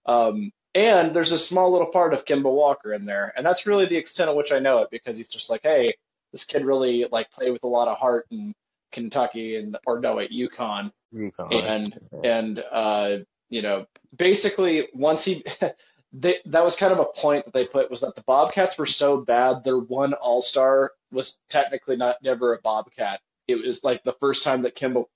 Um, 0.08 0.52
and 0.74 1.16
there's 1.16 1.32
a 1.32 1.40
small 1.40 1.72
little 1.72 1.88
part 1.88 2.14
of 2.14 2.26
Kemba 2.26 2.52
Walker 2.52 2.94
in 2.94 3.06
there, 3.06 3.34
and 3.36 3.46
that's 3.46 3.66
really 3.66 3.86
the 3.86 3.98
extent 3.98 4.30
of 4.30 4.36
which 4.36 4.52
I 4.52 4.60
know 4.60 4.80
it 4.80 4.90
because 4.92 5.18
he's 5.18 5.30
just 5.30 5.50
like, 5.50 5.62
hey, 5.64 5.96
this 6.32 6.46
kid 6.46 6.66
really 6.66 7.06
like 7.12 7.32
played 7.32 7.52
with 7.52 7.64
a 7.64 7.68
lot 7.68 7.88
of 7.88 7.98
heart 7.98 8.26
in 8.32 8.54
Kentucky 8.92 9.56
and 9.56 9.78
or 9.86 10.00
no, 10.00 10.20
at 10.20 10.32
UConn, 10.32 10.92
UConn. 11.14 11.52
and 11.52 12.00
and 12.24 12.64
uh, 12.72 13.18
you 13.50 13.62
know, 13.62 13.86
basically 14.16 14.88
once 14.94 15.24
he 15.24 15.44
they, 16.14 16.38
that 16.46 16.64
was 16.64 16.76
kind 16.76 16.94
of 16.94 17.00
a 17.00 17.06
point 17.06 17.46
that 17.46 17.54
they 17.54 17.66
put 17.66 17.90
was 17.90 18.02
that 18.02 18.16
the 18.16 18.24
Bobcats 18.24 18.78
were 18.78 18.86
so 18.86 19.18
bad 19.18 19.64
their 19.64 19.78
one 19.78 20.14
All 20.14 20.42
Star 20.42 20.92
was 21.12 21.40
technically 21.50 21.98
not 21.98 22.18
never 22.24 22.54
a 22.54 22.62
Bobcat. 22.62 23.20
It 23.48 23.66
was 23.66 23.84
like 23.84 24.04
the 24.04 24.16
first 24.20 24.44
time 24.44 24.62
that 24.64 24.76
Kimball 24.76 25.10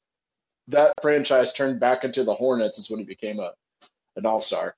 that 0.68 0.94
franchise 1.02 1.54
turned 1.54 1.80
back 1.80 2.04
into 2.04 2.24
the 2.24 2.36
Hornets 2.36 2.78
is 2.78 2.90
when 2.90 3.00
he 3.00 3.06
became 3.06 3.40
a 3.40 3.54
an 4.16 4.26
All 4.26 4.42
Star. 4.42 4.76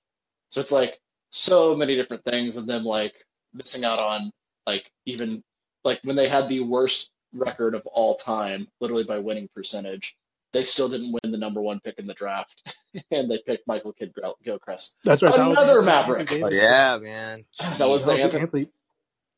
So 0.50 0.62
it's 0.62 0.72
like 0.72 1.00
so 1.32 1.76
many 1.76 1.96
different 1.96 2.24
things 2.24 2.58
and 2.58 2.68
them 2.68 2.84
like 2.84 3.14
missing 3.54 3.84
out 3.84 4.00
on 4.00 4.32
like 4.68 4.92
even 5.06 5.44
like 5.84 6.00
when 6.04 6.16
they 6.16 6.30
had 6.30 6.48
the 6.48 6.62
worst 6.62 7.10
record 7.34 7.76
of 7.76 7.86
all 7.88 8.16
time, 8.16 8.68
literally 8.80 9.04
by 9.04 9.18
winning 9.18 9.50
percentage, 9.56 10.16
they 10.54 10.64
still 10.64 10.88
didn't 10.88 11.12
win 11.12 11.32
the 11.32 11.38
number 11.38 11.62
one 11.62 11.80
pick 11.82 12.00
in 12.00 12.08
the 12.08 12.14
draft, 12.14 12.62
and 13.12 13.30
they 13.30 13.40
picked 13.46 13.68
Michael 13.68 13.92
Kidd 13.94 14.14
Gilchrist. 14.44 14.96
That's 15.04 15.22
right. 15.22 15.34
Another 15.34 15.80
Anthony 15.80 15.86
Maverick. 15.86 16.32
Oh, 16.32 16.50
yeah, 16.50 16.98
man. 17.02 17.46
That 17.60 17.90
was 17.90 18.04
the 18.06 18.12
was 18.12 18.20
Anthony. 18.20 18.42
Anthony. 18.42 18.68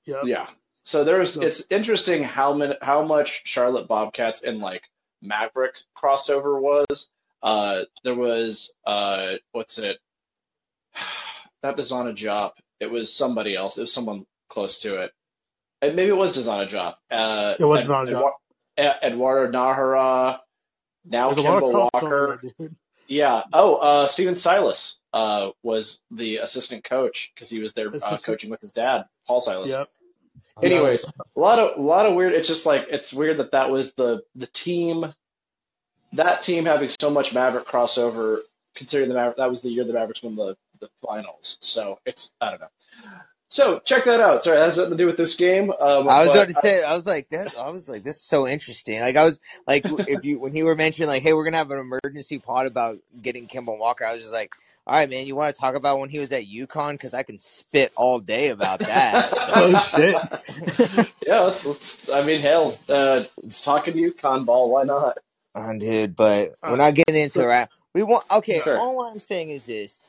Yep. 0.06 0.22
Yeah. 0.26 0.48
So 0.84 1.04
there's 1.04 1.34
So- 1.34 1.42
it's 1.42 1.64
interesting 1.72 2.22
how 2.24 2.54
many 2.54 2.76
how 2.82 3.04
much 3.06 3.42
Charlotte 3.46 3.88
Bobcats 3.88 4.44
and 4.44 4.60
like 4.60 4.84
Maverick 5.22 5.76
crossover 5.98 6.60
was. 6.62 7.10
Uh, 7.42 7.84
there 8.04 8.16
was 8.16 8.74
uh, 8.86 9.34
what's 9.52 9.78
it? 9.80 9.98
Not 11.64 11.78
DeSagana 11.78 12.16
Diop. 12.16 12.52
It 12.80 12.92
was 12.92 13.12
somebody 13.14 13.56
else. 13.56 13.78
It 13.78 13.82
was 13.82 13.94
someone 13.94 14.26
close 14.50 14.82
to 14.82 15.02
it. 15.04 15.12
And 15.82 15.96
maybe 15.96 16.10
it 16.10 16.18
was 16.18 16.38
DeSagana 16.38 16.70
Diop. 16.70 16.96
Uh, 17.10 17.56
It 17.60 17.66
was 17.66 17.82
Ed- 17.82 17.88
DeSagana 17.88 18.10
Diop. 18.10 18.22
Edwa- 18.22 18.32
Ed- 18.78 19.00
Eduardo 19.14 19.52
Najera. 19.58 20.40
Now 21.06 21.32
There's 21.32 21.46
a 21.46 21.50
lot 21.50 21.64
of 21.64 21.90
Walker. 21.94 22.40
dude. 22.60 22.76
Yeah. 23.08 23.44
Oh, 23.54 23.76
uh, 23.76 24.08
Stephen 24.08 24.36
Silas 24.36 25.00
uh, 25.14 25.50
was 25.64 26.02
the 26.12 26.38
assistant 26.38 26.84
coach 26.84 27.32
because 27.34 27.50
he 27.50 27.60
was 27.60 27.74
there 27.74 27.90
uh, 27.94 28.18
coaching 28.18 28.50
with 28.50 28.62
his 28.62 28.72
dad, 28.72 29.06
Paul 29.28 29.42
Silas. 29.42 29.70
Yep. 29.70 29.90
Anyways, 30.64 31.04
a 31.04 31.40
lot 31.40 31.60
of 31.60 31.78
a 31.78 31.82
lot 31.82 32.06
of 32.06 32.16
weird. 32.16 32.34
It's 32.34 32.48
just 32.48 32.66
like 32.66 32.88
it's 32.90 33.14
weird 33.14 33.38
that 33.38 33.52
that 33.52 33.70
was 33.70 33.94
the 33.94 34.24
the 34.36 34.48
team, 34.48 35.14
that 36.14 36.44
team 36.44 36.66
having 36.66 36.90
so 37.00 37.10
much 37.10 37.34
Maverick 37.34 37.68
crossover. 37.68 38.40
Considering 38.74 39.10
the 39.10 39.16
Maverick, 39.16 39.38
that 39.38 39.50
was 39.50 39.62
the 39.62 39.70
year 39.70 39.84
the 39.84 39.94
Mavericks 39.94 40.24
won 40.24 40.36
the 40.36 40.56
the 40.80 40.90
finals. 41.06 41.58
So 41.62 42.00
it's 42.06 42.32
I 42.40 42.52
don't 42.52 42.62
know. 42.62 42.68
So 43.50 43.80
check 43.80 44.06
that 44.06 44.20
out. 44.20 44.44
Sorry, 44.44 44.58
that 44.58 44.66
has 44.66 44.78
nothing 44.78 44.92
to 44.92 44.98
do 44.98 45.06
with 45.06 45.18
this 45.18 45.36
game. 45.36 45.72
Um, 45.80 46.10
I 46.10 46.20
was 46.20 46.30
but 46.30 46.36
about 46.36 46.48
to 46.48 46.54
say, 46.56 46.84
I 46.84 46.96
was 46.96 47.06
like, 47.06 47.30
that. 47.30 47.56
I 47.58 47.70
was 47.70 47.88
like, 47.88 48.04
this 48.04 48.16
is 48.16 48.22
so 48.24 48.48
interesting. 48.48 49.00
Like, 49.00 49.16
I 49.16 49.24
was 49.24 49.40
like, 49.68 49.84
if 49.86 50.26
you 50.26 50.40
when 50.40 50.56
you 50.56 50.66
were 50.66 50.76
mentioning 50.76 51.08
like, 51.08 51.24
hey, 51.24 51.34
we're 51.34 51.46
gonna 51.46 51.58
have 51.58 51.72
an 51.72 51.80
emergency 51.80 52.40
pod 52.40 52.66
about 52.66 52.98
getting 53.22 53.48
Kemba 53.48 53.78
Walker, 53.78 54.06
I 54.06 54.14
was 54.14 54.22
just 54.22 54.34
like, 54.34 54.56
all 54.88 54.96
right, 54.96 55.10
man, 55.10 55.26
you 55.26 55.36
want 55.36 55.56
to 55.56 55.60
talk 55.60 55.76
about 55.76 56.00
when 56.00 56.10
he 56.10 56.20
was 56.20 56.32
at 56.32 56.46
UConn 56.46 56.94
because 56.94 57.14
I 57.14 57.24
can 57.24 57.40
spit 57.40 57.92
all 57.96 58.20
day 58.20 58.50
about 58.50 58.80
that. 58.80 59.34
Oh 59.58 59.80
shit. 59.80 61.08
yeah, 61.26 61.42
let's, 61.42 61.66
let's. 61.66 62.10
I 62.10 62.24
mean, 62.24 62.42
hell, 62.42 62.78
uh, 62.90 63.24
it's 63.44 63.62
talking 63.62 63.94
to 63.94 64.00
you, 64.00 64.12
con 64.12 64.44
ball. 64.44 64.70
Why 64.70 64.84
not? 64.84 65.18
Oh, 65.54 65.78
dude, 65.78 66.16
but 66.16 66.56
Uh, 66.62 66.72
we're 66.72 66.76
not 66.76 66.94
getting 66.94 67.16
into 67.16 67.42
it. 67.42 67.46
Right? 67.46 67.70
We 67.94 68.04
want 68.04 68.26
okay. 68.30 68.60
Sure. 68.60 68.78
All 68.78 69.02
I'm 69.02 69.20
saying 69.20 69.52
is 69.52 69.66
this: 69.66 70.02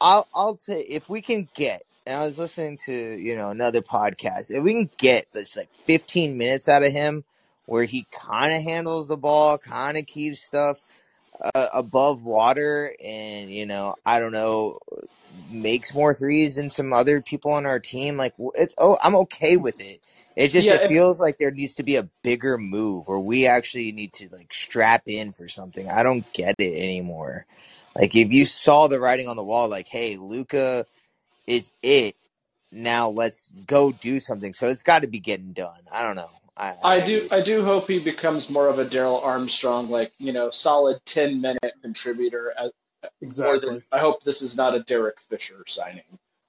I'll 0.00 0.26
I'll 0.34 0.56
take 0.56 0.90
if 0.90 1.08
we 1.08 1.22
can 1.22 1.48
get. 1.54 1.84
And 2.08 2.20
I 2.20 2.26
was 2.26 2.38
listening 2.38 2.78
to 2.86 2.94
you 2.94 3.36
know 3.36 3.50
another 3.50 3.82
podcast. 3.82 4.50
If 4.52 4.64
we 4.64 4.74
can 4.74 4.90
get 4.98 5.28
like 5.56 5.70
15 5.76 6.38
minutes 6.38 6.68
out 6.68 6.84
of 6.84 6.92
him, 6.92 7.24
where 7.66 7.84
he 7.84 8.08
kind 8.12 8.54
of 8.54 8.64
handles 8.64 9.08
the 9.08 9.18
ball, 9.18 9.58
kind 9.58 9.98
of 9.98 10.06
keeps 10.06 10.42
stuff 10.42 10.82
uh, 11.54 11.68
above 11.74 12.24
water, 12.24 12.94
and 13.04 13.50
you 13.50 13.66
know 13.66 13.96
I 14.06 14.20
don't 14.20 14.32
know 14.32 14.80
makes 15.50 15.94
more 15.94 16.14
threes 16.14 16.56
than 16.56 16.70
some 16.70 16.92
other 16.94 17.22
people 17.22 17.52
on 17.52 17.66
our 17.66 17.80
team. 17.80 18.18
Like 18.18 18.34
it's 18.56 18.74
oh, 18.78 18.98
I'm 19.02 19.16
okay 19.16 19.58
with 19.58 19.80
it. 19.80 20.00
It 20.36 20.48
just 20.50 20.70
Yeah, 20.70 20.72
it 20.72 20.84
if- 20.84 20.88
feels 20.88 21.20
like 21.20 21.38
there 21.38 21.52
needs 21.52 21.76
to 21.76 21.84
be 21.84 21.96
a 21.96 22.08
bigger 22.24 22.58
move 22.58 23.08
where 23.08 23.20
we 23.20 23.46
actually 23.46 23.92
need 23.92 24.14
to 24.14 24.30
like 24.32 24.54
strap 24.54 25.04
in 25.08 25.32
for 25.32 25.48
something. 25.48 25.90
I 25.90 26.04
don't 26.04 26.30
get 26.34 26.56
it 26.58 26.74
anymore. 26.82 27.46
Like 27.96 28.16
if 28.16 28.32
you 28.32 28.46
saw 28.46 28.88
the 28.88 29.00
writing 29.00 29.28
on 29.28 29.36
the 29.36 29.44
wall, 29.44 29.68
like 29.68 29.88
hey, 29.88 30.16
Luka 30.16 30.86
is 31.48 31.70
it. 31.82 32.14
Now 32.70 33.08
let's 33.08 33.52
go 33.66 33.92
do 33.92 34.20
something. 34.20 34.52
So 34.52 34.68
it's 34.68 34.82
got 34.82 35.02
to 35.02 35.08
be 35.08 35.18
getting 35.20 35.52
done. 35.52 35.80
I 35.90 36.02
don't 36.02 36.16
know. 36.16 36.30
I, 36.56 36.74
I 36.82 37.00
do. 37.00 37.28
I 37.32 37.40
do 37.40 37.64
hope 37.64 37.88
he 37.88 37.98
becomes 38.00 38.50
more 38.50 38.66
of 38.68 38.78
a 38.78 38.84
Darrell 38.84 39.20
Armstrong, 39.20 39.88
like 39.88 40.12
you 40.18 40.32
know, 40.32 40.50
solid 40.50 40.98
ten 41.06 41.40
minute 41.40 41.72
contributor. 41.82 42.52
As, 42.58 42.70
Exactly. 43.22 43.60
than 43.60 43.82
I 43.92 44.00
hope 44.00 44.24
this 44.24 44.42
is 44.42 44.56
not 44.56 44.74
a 44.74 44.80
Derek 44.80 45.20
Fisher 45.20 45.64
signing, 45.68 46.02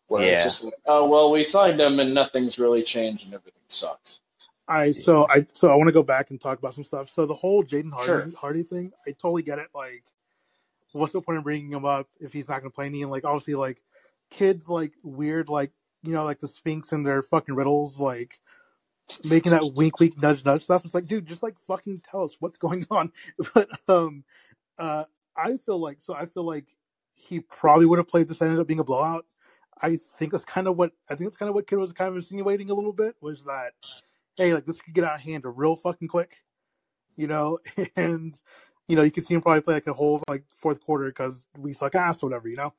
where 0.07 0.23
Yeah. 0.25 0.31
it's 0.33 0.43
just 0.43 0.63
like, 0.63 0.73
oh 0.87 1.07
well, 1.07 1.31
we 1.31 1.43
signed 1.43 1.79
him 1.79 1.99
and 1.99 2.11
nothing's 2.13 2.57
really 2.57 2.81
changed 2.81 3.25
and 3.25 3.35
everything 3.35 3.61
sucks. 3.67 4.19
I 4.67 4.91
so 4.93 5.27
I 5.29 5.45
so 5.53 5.69
I 5.71 5.75
want 5.75 5.89
to 5.89 5.93
go 5.93 6.01
back 6.03 6.31
and 6.31 6.41
talk 6.41 6.57
about 6.57 6.73
some 6.73 6.83
stuff. 6.83 7.11
So 7.11 7.27
the 7.27 7.35
whole 7.35 7.63
Jaden 7.63 7.91
Hardy 7.93 8.07
Sure. 8.31 8.31
Hardy 8.39 8.63
thing, 8.63 8.91
I 9.07 9.11
totally 9.11 9.43
get 9.43 9.59
it. 9.59 9.67
Like, 9.75 10.03
what's 10.91 11.13
the 11.13 11.21
point 11.21 11.37
of 11.37 11.43
bringing 11.43 11.71
him 11.71 11.85
up 11.85 12.07
if 12.19 12.33
he's 12.33 12.47
not 12.47 12.61
going 12.61 12.71
to 12.71 12.75
play 12.75 12.87
any? 12.87 13.03
And 13.03 13.11
like, 13.11 13.25
obviously, 13.25 13.53
like 13.53 13.79
kids 14.29 14.69
like 14.69 14.93
weird, 15.03 15.49
like 15.49 15.71
you 16.03 16.13
know, 16.13 16.23
like 16.23 16.39
the 16.39 16.47
Sphinx 16.47 16.91
and 16.91 17.05
their 17.05 17.21
fucking 17.21 17.55
riddles, 17.55 17.99
like 17.99 18.39
making 19.29 19.51
that 19.51 19.73
wink, 19.75 19.99
wink, 19.99 20.21
nudge, 20.21 20.45
nudge 20.45 20.63
stuff. 20.63 20.85
It's 20.85 20.93
like, 20.93 21.07
dude, 21.07 21.25
just 21.25 21.43
like 21.43 21.59
fucking 21.59 22.01
tell 22.09 22.23
us 22.23 22.37
what's 22.39 22.57
going 22.57 22.85
on. 22.91 23.11
But 23.53 23.69
um, 23.87 24.23
uh, 24.77 25.05
I 25.35 25.57
feel 25.57 25.79
like 25.79 25.97
so 26.01 26.13
I 26.13 26.25
feel 26.25 26.45
like 26.45 26.65
he 27.13 27.41
probably 27.41 27.85
would 27.85 27.99
have 27.99 28.07
played 28.07 28.27
this. 28.27 28.41
Ended 28.41 28.59
up 28.59 28.67
being 28.67 28.79
a 28.79 28.83
blowout. 28.83 29.25
I 29.81 29.97
think 30.17 30.31
that's 30.31 30.45
kind 30.45 30.67
of 30.67 30.77
what 30.77 30.91
I 31.09 31.15
think 31.15 31.29
that's 31.29 31.37
kind 31.37 31.49
of 31.49 31.55
what 31.55 31.67
Kidd 31.67 31.79
was 31.79 31.93
kind 31.93 32.09
of 32.09 32.15
insinuating 32.15 32.69
a 32.69 32.73
little 32.73 32.93
bit 32.93 33.15
was 33.21 33.45
that 33.45 33.73
hey, 34.39 34.53
like 34.53 34.65
this 34.65 34.81
could 34.81 34.93
get 34.93 35.03
out 35.03 35.15
of 35.15 35.21
hand 35.21 35.43
real 35.45 35.75
fucking 35.75 36.07
quick, 36.07 36.37
you 37.15 37.27
know, 37.27 37.59
and 37.95 38.39
you 38.87 38.95
know 38.95 39.03
you 39.03 39.11
can 39.11 39.23
see 39.23 39.35
him 39.35 39.41
probably 39.41 39.61
play 39.61 39.75
like 39.75 39.87
a 39.87 39.93
whole 39.93 40.21
like 40.27 40.43
fourth 40.49 40.81
quarter 40.83 41.07
because 41.07 41.47
we 41.57 41.73
suck 41.73 41.95
ass 41.95 42.23
or 42.23 42.27
whatever, 42.27 42.47
you 42.47 42.55
know. 42.55 42.73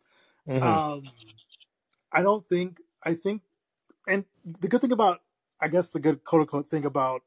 Mhm. 0.47 0.62
Um, 0.62 1.12
I 2.12 2.23
don't 2.23 2.47
think 2.49 2.80
I 3.02 3.14
think, 3.14 3.42
and 4.06 4.25
the 4.44 4.68
good 4.68 4.80
thing 4.80 4.92
about 4.92 5.23
I 5.61 5.68
guess 5.68 5.88
the 5.90 6.00
good 6.00 6.25
quote 6.25 6.42
unquote 6.42 6.66
thing 6.66 6.85
about 6.85 7.23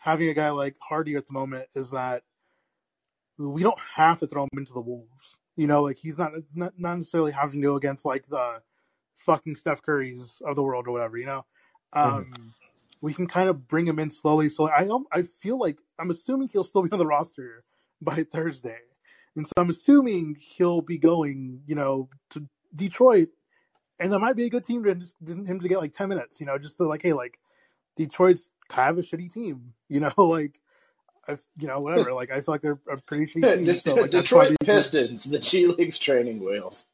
having 0.00 0.28
a 0.28 0.34
guy 0.34 0.50
like 0.50 0.76
Hardy 0.80 1.14
at 1.14 1.26
the 1.26 1.32
moment 1.32 1.68
is 1.74 1.90
that 1.90 2.24
we 3.38 3.62
don't 3.62 3.78
have 3.94 4.20
to 4.20 4.26
throw 4.26 4.44
him 4.44 4.58
into 4.58 4.72
the 4.72 4.80
wolves. 4.80 5.40
You 5.56 5.66
know, 5.66 5.82
like 5.82 5.98
he's 5.98 6.18
not 6.18 6.32
not, 6.54 6.78
not 6.78 6.98
necessarily 6.98 7.32
having 7.32 7.60
to 7.60 7.66
go 7.68 7.76
against 7.76 8.04
like 8.04 8.26
the 8.28 8.62
fucking 9.16 9.56
Steph 9.56 9.82
Currys 9.82 10.40
of 10.42 10.56
the 10.56 10.62
world 10.62 10.86
or 10.88 10.92
whatever. 10.92 11.16
You 11.18 11.26
know, 11.26 11.46
um, 11.92 12.54
we 13.00 13.14
can 13.14 13.26
kind 13.26 13.48
of 13.48 13.68
bring 13.68 13.86
him 13.86 13.98
in 13.98 14.10
slowly. 14.10 14.48
So 14.48 14.68
I 14.68 14.88
I 15.12 15.22
feel 15.22 15.58
like 15.58 15.80
I'm 15.98 16.10
assuming 16.10 16.48
he'll 16.48 16.64
still 16.64 16.82
be 16.82 16.90
on 16.92 16.98
the 16.98 17.06
roster 17.06 17.64
by 18.00 18.24
Thursday, 18.24 18.80
and 19.36 19.46
so 19.46 19.52
I'm 19.56 19.70
assuming 19.70 20.36
he'll 20.40 20.80
be 20.82 20.98
going, 20.98 21.62
you 21.66 21.74
know, 21.74 22.08
to 22.30 22.46
Detroit, 22.74 23.28
and 23.98 24.12
that 24.12 24.18
might 24.18 24.36
be 24.36 24.44
a 24.44 24.50
good 24.50 24.64
team 24.64 24.84
to 24.84 24.94
just, 24.94 25.14
him 25.26 25.60
to 25.60 25.68
get 25.68 25.78
like 25.78 25.92
ten 25.92 26.08
minutes, 26.08 26.40
you 26.40 26.46
know, 26.46 26.58
just 26.58 26.78
to 26.78 26.84
like, 26.84 27.02
hey, 27.02 27.12
like 27.12 27.38
Detroit's 27.96 28.50
kind 28.68 28.90
of 28.90 28.98
a 28.98 29.02
shitty 29.06 29.32
team, 29.32 29.74
you 29.88 30.00
know, 30.00 30.12
like. 30.16 30.60
I, 31.28 31.36
you 31.58 31.68
know, 31.68 31.80
whatever. 31.80 32.12
Like, 32.14 32.32
I 32.32 32.40
feel 32.40 32.54
like 32.54 32.62
they're 32.62 32.80
a 32.90 32.96
pretty 33.02 33.26
shitty 33.26 33.64
team. 33.64 33.74
So, 33.74 33.94
like, 33.94 34.10
Detroit 34.10 34.28
probably 34.28 34.54
a 34.54 34.64
good- 34.64 34.74
Pistons, 34.74 35.24
the 35.24 35.38
G 35.38 35.66
League's 35.66 35.98
training 35.98 36.42
wheels. 36.42 36.86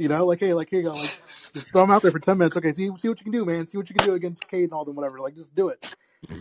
You 0.00 0.08
know, 0.08 0.24
like 0.24 0.40
hey, 0.40 0.54
like 0.54 0.70
here 0.70 0.80
you 0.80 0.90
go, 0.90 0.96
like 0.96 1.20
just 1.52 1.70
throw 1.72 1.84
him 1.84 1.90
out 1.90 2.00
there 2.00 2.10
for 2.10 2.20
ten 2.20 2.38
minutes. 2.38 2.56
Okay, 2.56 2.72
see 2.72 2.90
see 2.96 3.08
what 3.08 3.20
you 3.20 3.24
can 3.24 3.32
do, 3.32 3.44
man. 3.44 3.66
See 3.66 3.76
what 3.76 3.88
you 3.90 3.94
can 3.94 4.06
do 4.06 4.14
against 4.14 4.48
Cade 4.48 4.64
and 4.64 4.72
all 4.72 4.84
them, 4.84 4.96
whatever. 4.96 5.20
Like 5.20 5.34
just 5.34 5.54
do 5.54 5.68
it. 5.68 5.94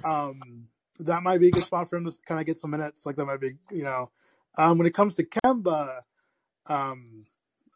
Um, 0.06 0.68
that 1.00 1.24
might 1.24 1.39
be 1.39 1.50
a 1.50 1.51
good 1.51 1.63
spot 1.63 1.89
for 1.89 1.98
him 1.98 2.06
to 2.06 2.18
kind 2.25 2.39
of 2.39 2.46
get 2.46 2.58
some 2.58 2.72
minutes. 2.72 3.06
Like 3.06 3.18
that 3.18 3.25
might 3.25 3.42
be, 3.42 3.56
you 3.70 3.84
know. 3.84 4.12
Um, 4.60 4.78
when 4.78 4.88
it 4.88 4.94
comes 4.94 5.16
to 5.16 5.24
Kemba, 5.24 6.01
um, 6.68 7.25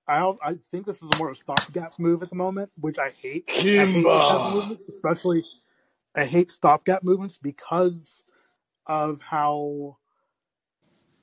I 0.05 0.33
I 0.43 0.55
think 0.69 0.85
this 0.85 0.97
is 0.97 1.09
more 1.17 1.29
of 1.29 1.37
a 1.37 1.39
stopgap 1.39 1.97
move 1.97 2.21
at 2.21 2.29
the 2.29 2.35
moment, 2.35 2.71
which 2.77 2.99
I 2.99 3.09
hate. 3.09 3.45
I 3.47 3.85
hate 3.85 4.05
Kemba. 4.05 4.53
movements, 4.53 4.83
especially 4.89 5.45
I 6.13 6.25
hate 6.25 6.51
stopgap 6.51 7.01
movements 7.01 7.37
because 7.37 8.23
of 8.85 9.21
how 9.21 9.95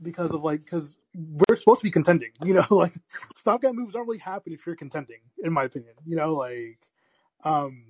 because 0.00 0.32
of 0.32 0.42
like 0.42 0.64
because 0.64 0.98
we're 1.14 1.56
supposed 1.56 1.80
to 1.80 1.84
be 1.84 1.90
contending, 1.90 2.30
you 2.42 2.54
know, 2.54 2.66
like 2.70 2.94
stopgap 3.36 3.74
moves 3.74 3.92
don't 3.92 4.06
really 4.06 4.18
happen 4.18 4.54
if 4.54 4.64
you're 4.64 4.76
contending, 4.76 5.20
in 5.44 5.52
my 5.52 5.64
opinion. 5.64 5.92
You 6.06 6.16
know, 6.16 6.34
like 6.36 6.78
um 7.44 7.84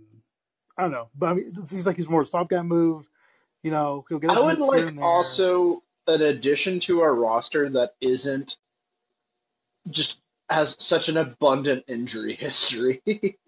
I 0.77 0.83
don't 0.83 0.91
know, 0.91 1.09
but 1.17 1.29
I 1.29 1.35
mean, 1.35 1.53
it 1.57 1.69
seems 1.69 1.87
like 1.87 1.97
he's 1.97 2.09
more 2.09 2.23
a 2.23 2.27
stopgap 2.27 2.65
move. 2.65 3.09
You 3.63 3.71
know, 3.71 4.05
he'll 4.09 4.19
get. 4.19 4.31
I 4.31 4.41
would 4.41 4.59
like 4.59 5.01
also 5.01 5.85
an 6.07 6.23
addition 6.23 6.81
to 6.81 7.01
our 7.03 7.15
roster 7.15 7.69
that 7.71 7.95
isn't 8.01 8.57
just 9.89 10.19
has 10.49 10.77
such 10.79 11.09
an 11.09 11.17
abundant 11.17 11.85
injury 11.89 12.35
history. 12.35 13.03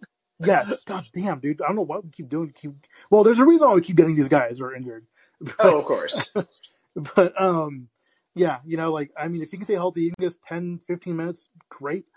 Yes, 0.44 0.82
god 0.88 1.04
damn, 1.12 1.38
dude. 1.38 1.62
I 1.62 1.68
don't 1.68 1.76
know 1.76 1.82
what 1.82 2.02
we 2.02 2.10
keep 2.10 2.28
doing. 2.28 2.52
Keep 2.60 2.72
well, 3.12 3.22
there's 3.22 3.38
a 3.38 3.44
reason 3.44 3.68
why 3.68 3.74
we 3.74 3.80
keep 3.80 3.94
getting 3.94 4.16
these 4.16 4.26
guys 4.26 4.58
who 4.58 4.64
are 4.64 4.74
injured. 4.74 5.06
oh, 5.60 5.78
of 5.78 5.84
course. 5.84 6.32
but 7.14 7.40
um 7.40 7.88
yeah 8.34 8.58
you 8.64 8.76
know 8.76 8.92
like 8.92 9.10
i 9.16 9.28
mean 9.28 9.42
if 9.42 9.52
you 9.52 9.58
can 9.58 9.64
stay 9.64 9.74
healthy 9.74 10.02
you 10.02 10.12
can 10.12 10.28
get 10.28 10.42
10 10.42 10.78
15 10.78 11.16
minutes 11.16 11.48
great 11.68 12.08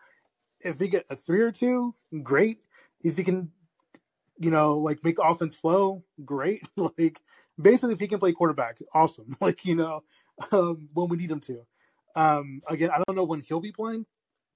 if 0.61 0.79
you 0.79 0.87
get 0.87 1.05
a 1.09 1.15
three 1.15 1.41
or 1.41 1.51
two 1.51 1.93
great 2.23 2.59
if 3.01 3.17
you 3.17 3.23
can 3.23 3.51
you 4.37 4.51
know 4.51 4.77
like 4.77 5.03
make 5.03 5.15
the 5.15 5.23
offense 5.23 5.55
flow 5.55 6.03
great 6.23 6.63
like 6.77 7.21
basically 7.61 7.93
if 7.93 7.99
he 7.99 8.07
can 8.07 8.19
play 8.19 8.33
quarterback 8.33 8.79
awesome 8.93 9.35
like 9.41 9.65
you 9.65 9.75
know 9.75 10.03
um 10.51 10.89
when 10.93 11.07
we 11.09 11.17
need 11.17 11.31
him 11.31 11.39
to 11.39 11.61
um 12.15 12.61
again 12.69 12.89
i 12.91 13.01
don't 13.07 13.15
know 13.15 13.23
when 13.23 13.41
he'll 13.41 13.59
be 13.61 13.71
playing 13.71 14.05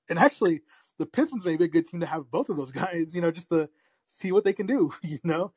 and 0.10 0.20
actually 0.20 0.62
the 0.98 1.06
pistons 1.06 1.46
may 1.46 1.56
be 1.58 1.66
a 1.66 1.70
good 1.70 1.88
team 1.88 2.00
to 2.00 2.06
have 2.06 2.30
both 2.32 2.50
of 2.50 2.58
those 2.58 2.72
guys 2.74 3.16
you 3.16 3.22
know 3.22 3.32
just 3.32 3.50
to 3.50 3.70
see 4.08 4.32
what 4.32 4.44
they 4.44 4.54
can 4.54 4.66
do 4.66 4.92
you 5.04 5.20
know 5.24 5.52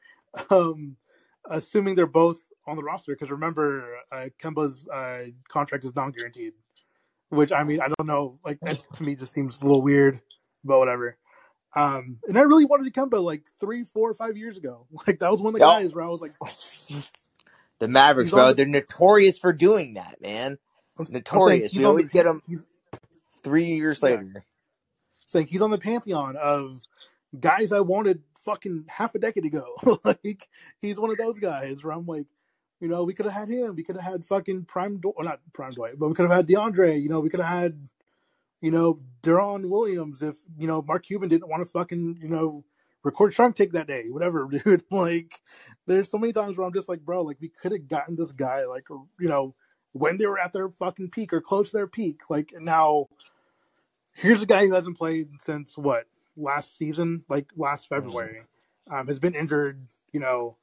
um 0.50 0.96
assuming 1.48 1.94
they're 1.94 2.06
both 2.06 2.38
on 2.66 2.76
the 2.76 2.82
roster 2.82 3.12
because 3.14 3.30
remember 3.30 3.96
uh, 4.12 4.28
Kemba's 4.40 4.86
uh, 4.88 5.30
contract 5.48 5.84
is 5.84 5.94
non-guaranteed, 5.94 6.52
which 7.30 7.52
I 7.52 7.64
mean 7.64 7.80
I 7.80 7.88
don't 7.88 8.06
know 8.06 8.38
like 8.44 8.60
that 8.62 8.80
to 8.94 9.02
me 9.02 9.16
just 9.16 9.32
seems 9.32 9.60
a 9.60 9.64
little 9.64 9.82
weird, 9.82 10.20
but 10.64 10.78
whatever. 10.78 11.16
Um, 11.74 12.18
and 12.28 12.38
I 12.38 12.42
really 12.42 12.66
wanted 12.66 12.84
to 12.84 12.90
come, 12.90 13.10
Kemba 13.10 13.22
like 13.22 13.44
three, 13.58 13.84
four, 13.84 14.12
five 14.14 14.36
years 14.36 14.56
ago. 14.56 14.86
Like 15.06 15.20
that 15.20 15.32
was 15.32 15.40
one 15.42 15.54
of 15.54 15.60
the 15.60 15.60
Yep. 15.60 15.68
guys 15.68 15.94
where 15.94 16.04
I 16.04 16.08
was 16.08 16.20
like, 16.20 16.34
The 17.82 17.88
Mavericks, 17.88 18.30
bro, 18.30 18.48
the- 18.50 18.54
they're 18.54 18.66
notorious 18.66 19.38
for 19.38 19.52
doing 19.52 19.94
that, 19.94 20.18
man. 20.22 20.58
I'm, 20.96 21.04
I'm 21.08 21.12
Notorious. 21.12 21.72
he's 21.72 21.80
We 21.80 21.84
always 21.84 22.06
the, 22.06 22.12
get 22.12 22.26
he's 22.46 22.64
three 23.42 23.64
years 23.64 23.98
Yeah. 24.00 24.10
later. 24.10 24.44
saying 25.26 25.48
he's 25.48 25.62
on 25.62 25.72
the 25.72 25.78
pantheon 25.78 26.37
of 26.37 26.80
guys 27.40 27.72
I 27.72 27.80
wanted 27.80 28.22
fucking 28.44 28.85
half 28.87 29.16
a 29.16 29.18
decade 29.18 29.44
ago. 29.46 29.64
like 30.04 30.48
he's 30.80 30.96
one 31.00 31.11
of 31.11 31.16
those 31.16 31.40
guys 31.40 31.83
where 31.83 31.92
I'm 31.92 32.07
like, 32.07 32.26
you 32.78 32.87
know, 32.87 33.02
we 33.02 33.14
could 33.14 33.26
have 33.26 33.35
had 33.35 33.48
him. 33.48 33.74
We 33.74 33.83
could 33.83 33.96
have 33.96 34.12
had 34.12 34.24
fucking 34.26 34.66
Prime, 34.66 34.98
Do- 34.98 35.14
not 35.18 35.40
Prime 35.52 35.72
Dwight, 35.72 35.98
but 35.98 36.07
we 36.09 36.14
could 36.14 36.28
have 36.30 36.37
had 36.37 36.46
DeAndre. 36.46 37.02
You 37.02 37.09
know, 37.09 37.18
we 37.18 37.30
could 37.30 37.40
have 37.40 37.48
had, 37.62 37.88
you 38.61 38.70
know, 38.70 39.00
Deron 39.24 39.68
Williams 39.68 40.22
if 40.22 40.37
you 40.57 40.68
know 40.68 40.83
Mark 40.83 41.04
Cuban 41.04 41.28
didn't 41.28 41.48
want 41.48 41.62
to 41.64 41.68
fucking 41.68 42.18
you 42.22 42.28
know 42.28 42.62
record 43.02 43.34
Shark 43.34 43.56
Tank 43.56 43.72
that 43.72 43.86
day, 43.86 44.04
whatever, 44.08 44.48
dude. 44.64 44.84
Like, 44.90 45.40
there's 45.86 46.10
so 46.10 46.18
many 46.18 46.32
times 46.32 46.56
where 46.56 46.66
I'm 46.66 46.72
just 46.72 46.88
like, 46.88 47.00
bro, 47.00 47.22
like 47.22 47.38
we 47.40 47.48
could 47.48 47.72
have 47.72 47.88
gotten 47.88 48.16
this 48.16 48.32
guy 48.32 48.64
like 48.64 48.88
you 48.90 49.28
know 49.28 49.54
when 49.92 50.16
they 50.16 50.26
were 50.26 50.38
at 50.38 50.52
their 50.52 50.70
fucking 50.70 51.10
peak 51.10 51.32
or 51.32 51.40
close 51.40 51.70
to 51.70 51.76
their 51.76 51.86
peak. 51.86 52.22
Like 52.28 52.52
now, 52.58 53.08
here's 54.14 54.42
a 54.42 54.46
guy 54.46 54.66
who 54.66 54.74
hasn't 54.74 54.98
played 54.98 55.28
since 55.40 55.76
what 55.76 56.06
last 56.36 56.76
season, 56.76 57.24
like 57.28 57.46
last 57.56 57.88
February, 57.88 58.40
um, 58.90 59.06
has 59.08 59.18
been 59.18 59.34
injured. 59.34 59.86
You 60.12 60.20
know, 60.20 60.56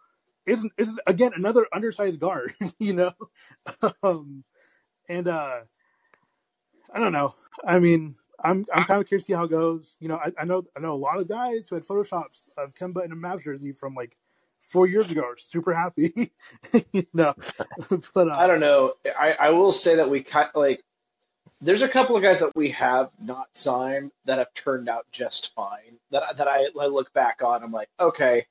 isn't 0.45 0.71
isn't 0.77 0.99
again 1.07 1.31
another 1.35 1.67
undersized 1.73 2.19
guard. 2.19 2.53
you 2.79 2.93
know, 2.93 3.13
um, 4.03 4.43
and 5.07 5.27
uh, 5.27 5.59
I 6.93 6.99
don't 6.99 7.13
know. 7.13 7.35
I 7.65 7.79
mean, 7.79 8.15
I'm 8.43 8.65
I'm 8.73 8.83
kind 8.83 9.01
of 9.01 9.07
curious 9.07 9.25
to 9.25 9.27
see 9.27 9.33
how 9.33 9.45
it 9.45 9.49
goes. 9.49 9.97
You 9.99 10.09
know, 10.09 10.15
I, 10.15 10.31
I 10.39 10.45
know 10.45 10.65
I 10.75 10.79
know 10.79 10.93
a 10.93 10.95
lot 10.95 11.19
of 11.19 11.27
guys 11.27 11.67
who 11.67 11.75
had 11.75 11.85
photoshops 11.85 12.49
of 12.57 12.75
Kemba 12.75 13.03
in 13.05 13.11
a 13.11 13.15
Mavs 13.15 13.43
jersey 13.43 13.71
from 13.71 13.95
like 13.95 14.17
four 14.59 14.87
years 14.87 15.11
ago 15.11 15.21
are 15.21 15.37
super 15.37 15.73
happy. 15.73 16.31
you 16.93 17.05
know, 17.13 17.33
but 18.13 18.29
uh, 18.29 18.35
I 18.35 18.47
don't 18.47 18.59
know. 18.59 18.93
I, 19.19 19.33
I 19.39 19.49
will 19.51 19.71
say 19.71 19.95
that 19.95 20.09
we 20.09 20.23
kind 20.23 20.49
like. 20.55 20.81
There's 21.61 21.81
a 21.81 21.89
couple 21.89 22.15
of 22.15 22.23
guys 22.23 22.39
that 22.39 22.55
we 22.55 22.71
have 22.71 23.09
not 23.21 23.47
signed 23.53 24.11
that 24.23 24.37
have 24.37 24.53
turned 24.53 24.87
out 24.87 25.05
just 25.11 25.53
fine. 25.55 25.97
That 26.11 26.37
that 26.37 26.47
I, 26.47 26.67
I 26.79 26.85
look 26.85 27.11
back 27.13 27.41
on, 27.43 27.63
I'm 27.63 27.71
like, 27.73 27.89
okay, 27.99 28.45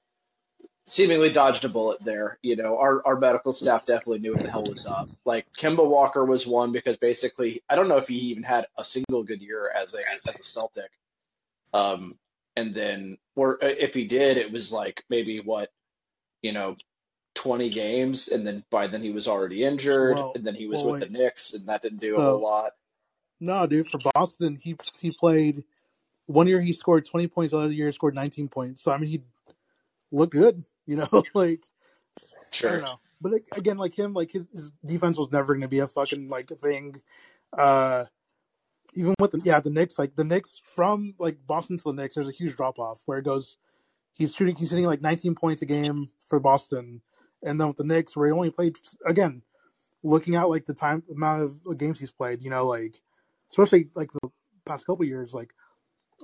seemingly 0.88 1.31
dodged 1.31 1.64
a 1.64 1.68
bullet 1.68 2.03
there. 2.03 2.38
You 2.42 2.57
know, 2.57 2.79
our 2.79 3.07
our 3.07 3.18
medical 3.18 3.53
staff 3.53 3.87
definitely 3.87 4.20
knew 4.20 4.33
what 4.33 4.42
the 4.42 4.51
hell 4.51 4.64
was 4.64 4.87
up. 4.87 5.09
Like 5.24 5.46
Kemba 5.53 5.87
Walker 5.87 6.24
was 6.24 6.46
one 6.46 6.72
because 6.72 6.96
basically, 6.96 7.62
I 7.68 7.77
don't 7.77 7.88
know 7.88 7.98
if 7.98 8.09
he 8.09 8.16
even 8.16 8.42
had 8.42 8.66
a 8.77 8.85
single 8.85 9.22
good 9.22 9.42
year 9.42 9.70
as 9.70 9.94
a 9.94 9.98
as 10.12 10.35
a 10.35 10.42
Celtic. 10.42 10.90
Um, 11.74 12.16
and 12.57 12.74
then, 12.74 13.18
or 13.37 13.59
if 13.61 13.94
he 13.94 14.05
did, 14.05 14.37
it 14.37 14.51
was 14.51 14.72
like 14.72 15.05
maybe 15.09 15.38
what, 15.38 15.70
you 16.42 16.53
know, 16.53 16.77
20 17.35 17.68
games, 17.68 18.29
and 18.29 18.44
then 18.44 18.64
by 18.70 18.88
then 18.88 19.03
he 19.03 19.11
was 19.11 19.29
already 19.29 19.62
injured, 19.62 20.16
Well, 20.16 20.33
and 20.35 20.44
then 20.44 20.57
he 20.57 20.66
was 20.66 20.83
well, 20.83 20.92
with 20.92 21.03
the. 21.03 21.09
Knicks, 21.09 21.53
and 21.53 21.66
that 21.66 21.83
didn't 21.83 22.01
do 22.01 22.16
a 22.16 22.22
whole 22.22 22.42
lot. 22.42 22.72
No, 23.38 23.66
dude, 23.66 23.87
for 23.87 24.01
Boston, 24.14 24.59
he 24.61 24.77
he 25.01 25.12
played 25.12 25.62
one 26.27 26.48
year 26.48 26.61
he 26.61 26.72
scored 26.72 27.05
twenty 27.05 27.29
points, 27.29 27.53
the 27.53 27.59
other 27.59 27.72
year 27.72 27.87
he 27.87 27.92
scored 27.92 28.14
nineteen 28.14 28.48
points. 28.48 28.83
So 28.83 28.90
I 28.90 28.98
mean, 28.98 29.09
he 29.09 29.22
looked 30.11 30.33
good, 30.33 30.64
you 30.88 30.96
know. 30.96 31.09
like 31.35 31.61
I 32.16 32.24
Sure. 32.51 32.72
don't 32.72 32.83
know, 32.83 33.01
but 33.20 33.33
like, 33.33 33.44
again, 33.57 33.77
like 33.77 33.94
him, 33.96 34.14
like 34.14 34.33
his, 34.33 34.44
his 34.55 34.72
defense 34.85 35.18
was 35.18 35.31
never 35.31 35.53
going 35.55 35.61
to 35.62 35.68
be 35.68 35.81
a 35.81 35.87
fucking 35.87 36.29
like 36.29 36.48
thing. 36.62 36.96
Uh, 37.57 38.07
even 38.94 39.14
with 39.20 39.33
the 39.33 39.40
yeah 39.44 39.61
the 39.61 39.70
Knicks, 39.70 39.98
like 39.98 40.16
the 40.16 40.24
Knicks 40.24 40.61
from 40.64 41.14
like 41.18 41.37
Boston 41.46 41.77
to 41.79 41.85
the 41.85 41.92
Knicks, 41.92 42.14
there's 42.14 42.29
a 42.29 42.33
huge 42.33 42.57
drop 42.57 42.79
off 42.79 43.03
where 43.05 43.18
it 43.18 43.24
goes. 43.24 43.59
He's 44.14 44.35
shooting, 44.35 44.57
he's 44.57 44.70
hitting 44.70 44.87
like 44.87 45.01
19 45.01 45.37
points 45.37 45.62
a 45.62 45.66
game 45.66 46.09
for 46.27 46.40
Boston, 46.40 47.03
and 47.42 47.61
then 47.61 47.68
with 47.68 47.77
the 47.77 47.85
Knicks, 47.85 48.16
where 48.16 48.27
he 48.27 48.33
only 48.33 48.51
played 48.51 48.77
again, 49.07 49.42
looking 50.03 50.35
at 50.35 50.48
like 50.48 50.64
the 50.64 50.74
time 50.74 51.03
amount 51.11 51.42
of 51.66 51.79
games 51.79 52.01
he's 52.01 52.11
played, 52.11 52.42
you 52.42 52.51
know, 52.51 52.66
like 52.66 53.01
especially 53.51 53.90
like 53.94 54.11
the 54.12 54.31
past 54.64 54.87
couple 54.87 55.05
years, 55.05 55.35
like 55.35 55.51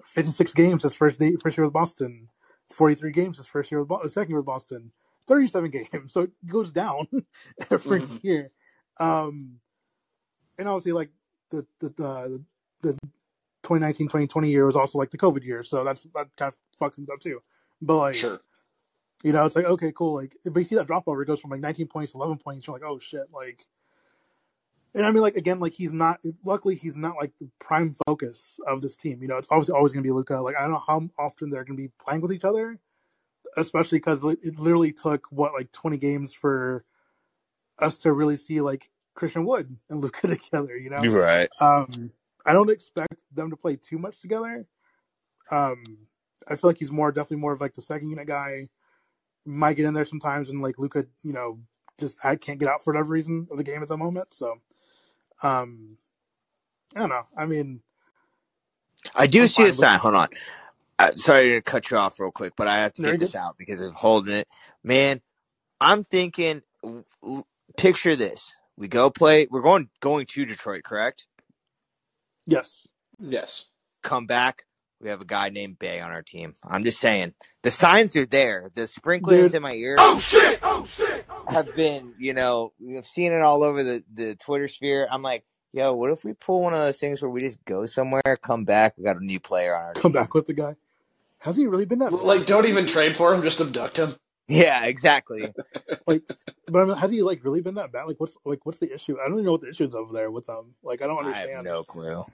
56 0.07 0.55
games 0.55 0.83
his 0.83 0.95
first 0.95 1.21
day, 1.21 1.37
first 1.37 1.57
year 1.57 1.65
with 1.65 1.73
Boston, 1.75 2.29
43 2.75 3.13
games 3.13 3.37
his 3.39 3.47
first 3.47 3.71
year 3.71 3.81
with 3.81 3.89
Bo- 3.89 4.07
second 4.09 4.31
year 4.31 4.39
with 4.39 4.47
Boston, 4.47 4.93
37 5.27 5.71
games, 5.93 6.13
so 6.13 6.23
it 6.23 6.31
goes 6.47 6.73
down 6.73 7.07
every 7.71 8.03
Mhm. 8.03 8.23
year. 8.25 8.51
Um, 8.99 9.61
and 10.59 10.69
obviously, 10.69 10.93
like 10.93 11.11
the 11.51 11.67
the 11.81 11.89
the, 11.91 12.45
the 12.83 12.93
2019 13.63 14.07
2020 14.09 14.51
year 14.51 14.67
was 14.67 14.77
also 14.77 14.99
like 14.99 15.11
the 15.11 15.19
COVID 15.19 15.43
year, 15.45 15.63
so 15.63 15.83
that's 15.85 16.05
that 16.15 16.29
kind 16.37 16.53
of 16.53 16.59
fucks 16.81 16.99
him 16.99 17.07
up 17.13 17.21
too. 17.21 17.43
But 17.83 17.97
like, 17.99 18.15
Sure. 18.15 18.41
you 19.23 19.33
know, 19.33 19.45
it's 19.47 19.57
like 19.57 19.65
okay, 19.67 19.93
cool. 19.93 20.15
Like, 20.15 20.37
but 20.45 20.57
you 20.59 20.65
see 20.65 20.75
that 20.77 20.87
drop 20.87 21.05
over, 21.07 21.23
it 21.23 21.27
goes 21.27 21.41
from 21.41 21.51
like 21.51 21.61
19 21.61 21.87
points 21.89 22.13
to 22.13 22.19
11 22.19 22.39
points. 22.39 22.67
You're 22.67 22.75
like, 22.77 22.85
oh 22.87 22.99
shit, 22.99 23.29
like. 23.33 23.67
And 24.95 25.05
I 25.05 25.11
mean, 25.11 25.23
like 25.23 25.37
again, 25.37 25.61
like 25.61 25.73
he's 25.73 25.93
not. 25.93 26.21
Luckily, 26.45 26.77
he's 26.77 26.97
not 26.97 27.17
like 27.17 27.33
the 27.41 27.49
prime 27.59 27.97
focus 28.07 28.59
of 28.67 28.81
this 28.81 28.97
team. 28.97 29.23
You 29.23 29.29
know, 29.29 29.39
it's 29.39 29.49
obviously 29.51 29.75
always 29.75 29.93
going 29.93 30.03
to 30.03 30.07
be 30.07 30.13
Luka. 30.13 30.37
Like 30.41 30.57
I 30.57 30.63
don't 30.63 30.73
know 30.73 30.83
how 30.87 31.09
often 31.19 31.51
they're 31.51 31.65
going 31.65 31.77
to 31.77 31.83
be 31.83 31.93
playing 32.05 32.21
with 32.21 32.33
each 32.33 32.45
other, 32.45 32.79
especially 33.57 33.99
because 33.99 34.23
it 34.25 34.59
literally 34.59 34.93
took 34.93 35.27
what 35.31 35.53
like 35.53 35.73
20 35.73 35.97
games 35.97 36.33
for 36.33 36.85
us 37.79 37.99
to 37.99 38.13
really 38.13 38.37
see 38.37 38.61
like 38.61 38.89
Christian 39.15 39.45
Wood 39.45 39.77
and 39.91 40.01
Luka 40.03 40.29
together. 40.29 40.77
You 40.77 40.91
know, 40.91 41.03
You're 41.03 41.21
right. 41.21 41.49
um, 41.61 42.13
I 42.47 42.53
don't 42.53 42.71
expect 42.71 43.23
them 43.33 43.51
to 43.51 43.57
play 43.57 43.77
too 43.77 43.99
much 43.99 44.21
together. 44.21 44.67
Um, 45.51 45.83
I 46.47 46.57
feel 46.57 46.71
like 46.71 46.79
he's 46.79 46.93
more 46.93 47.11
definitely 47.11 47.39
more 47.39 47.53
of 47.53 47.61
like 47.61 47.75
the 47.75 47.83
second 47.83 48.11
unit 48.11 48.27
guy, 48.27 48.69
might 49.45 49.75
get 49.75 49.87
in 49.87 49.95
there 49.95 50.05
sometimes, 50.05 50.51
and 50.51 50.61
like 50.61 50.79
Luka, 50.79 51.07
you 51.23 51.33
know, 51.33 51.59
just 51.99 52.19
I 52.25 52.37
can't 52.37 52.59
get 52.59 52.69
out 52.69 52.83
for 52.83 52.93
whatever 52.93 53.11
reason 53.11 53.47
of 53.51 53.57
the 53.57 53.65
game 53.65 53.83
at 53.83 53.89
the 53.89 53.97
moment. 53.97 54.35
So, 54.35 54.57
um, 55.45 55.99
I 56.97 57.01
don't 57.01 57.11
know. 57.11 57.27
I 57.37 57.47
mean, 57.47 57.83
I 59.15 59.27
do 59.29 59.47
I'm 59.47 59.49
see 59.49 59.67
a 59.67 59.73
sign. 59.73 60.01
Hold 60.01 60.15
on. 60.17 60.29
Uh, 60.99 61.13
sorry 61.13 61.51
to 61.53 61.63
cut 61.63 61.91
you 61.91 61.99
off 61.99 62.21
real 62.21 62.33
quick, 62.33 62.55
but 62.57 62.69
I 62.69 62.81
have 62.81 62.95
to 62.95 63.03
No, 63.03 63.13
get 63.13 63.19
this 63.19 63.35
good. 63.35 63.37
out 63.37 63.57
because 63.59 63.81
of 63.83 63.95
holding 63.95 64.35
it. 64.37 64.49
Man, 64.85 65.23
I'm 65.81 66.05
thinking. 66.05 66.63
w- 66.83 67.05
w- 67.23 67.45
Picture 67.77 68.17
this: 68.17 68.55
we 68.77 68.89
go 68.89 69.11
play. 69.11 69.49
We're 69.51 69.63
going 69.63 69.91
going 70.01 70.27
to 70.27 70.47
Detroit, 70.47 70.85
correct? 70.85 71.27
Yes. 72.47 72.87
Yes. 73.21 73.67
Come 74.03 74.27
back. 74.27 74.65
We 75.05 75.11
have 75.11 75.23
a 75.23 75.27
guy 75.27 75.51
named 75.51 75.79
Bay 75.79 76.01
on 76.01 76.13
our 76.13 76.23
team. 76.25 76.55
I'm 76.65 76.85
just 76.85 77.01
saying 77.01 77.35
the 77.65 77.73
signs 77.73 78.17
are 78.17 78.27
there. 78.27 78.71
The 78.75 78.89
sprinklers 78.89 79.53
Dude. 79.53 79.55
in 79.55 79.63
my 79.63 79.75
ear 79.75 79.99
oh, 79.99 80.17
oh 80.17 80.21
shit! 80.21 80.61
Oh 80.63 80.87
shit! 80.87 81.27
have 81.49 81.75
been, 81.75 82.15
you 82.19 82.35
know, 82.35 82.73
we've 82.81 83.07
seen 83.07 83.33
it 83.33 83.43
all 83.43 83.65
over 83.65 83.83
the 83.85 84.05
the 84.13 84.37
Twitter 84.37 84.69
sphere. 84.69 85.09
I'm 85.11 85.23
like, 85.23 85.45
yo, 85.73 85.95
what 85.95 86.11
if 86.11 86.25
we 86.25 86.35
pull 86.35 86.63
one 86.63 86.75
of 86.75 86.81
those 86.81 86.99
things 86.99 87.23
where 87.23 87.31
we 87.31 87.41
just 87.43 87.65
go 87.67 87.87
somewhere, 87.87 88.39
come 88.43 88.65
back, 88.65 88.95
we 88.99 89.05
got 89.05 89.19
a 89.21 89.25
new 89.25 89.41
player 89.41 89.77
on 89.77 89.85
our 89.85 89.97
Come 89.97 90.13
team? 90.13 90.13
back 90.13 90.35
with 90.35 90.47
the 90.47 90.55
guy. 90.55 90.77
Has 91.41 91.57
he 91.57 91.67
really 91.67 91.87
been 91.87 92.01
that 92.01 92.17
bad? 92.17 92.25
Like, 92.25 92.47
don't 92.47 92.67
even 92.67 92.87
trade 92.87 93.17
for 93.17 93.35
him. 93.35 93.43
Just 93.43 93.61
abduct 93.61 93.99
him. 93.99 94.17
Yeah, 94.49 94.85
exactly. 94.87 95.55
like, 96.07 96.23
but 96.69 96.83
I 96.83 96.85
mean, 96.87 96.97
has 96.97 97.11
he 97.11 97.23
like 97.23 97.45
really 97.45 97.63
been 97.63 97.77
that 97.77 97.93
bad? 97.93 98.05
Like, 98.05 98.21
what's 98.21 98.37
like 98.45 98.67
what's 98.67 98.79
the 98.79 98.93
issue? 98.93 99.19
I 99.21 99.25
don't 99.25 99.35
even 99.35 99.47
know 99.47 99.53
what 99.53 99.63
the 99.63 99.71
issue 99.71 99.87
is 99.87 99.95
over 99.95 100.13
there 100.13 100.31
with 100.31 100.47
them. 100.47 100.75
Like, 100.83 101.03
I 101.03 101.07
don't 101.09 101.19
I 101.21 101.41
understand. 101.41 101.57
have 101.57 101.65
no 101.65 101.85
clue. 101.85 102.25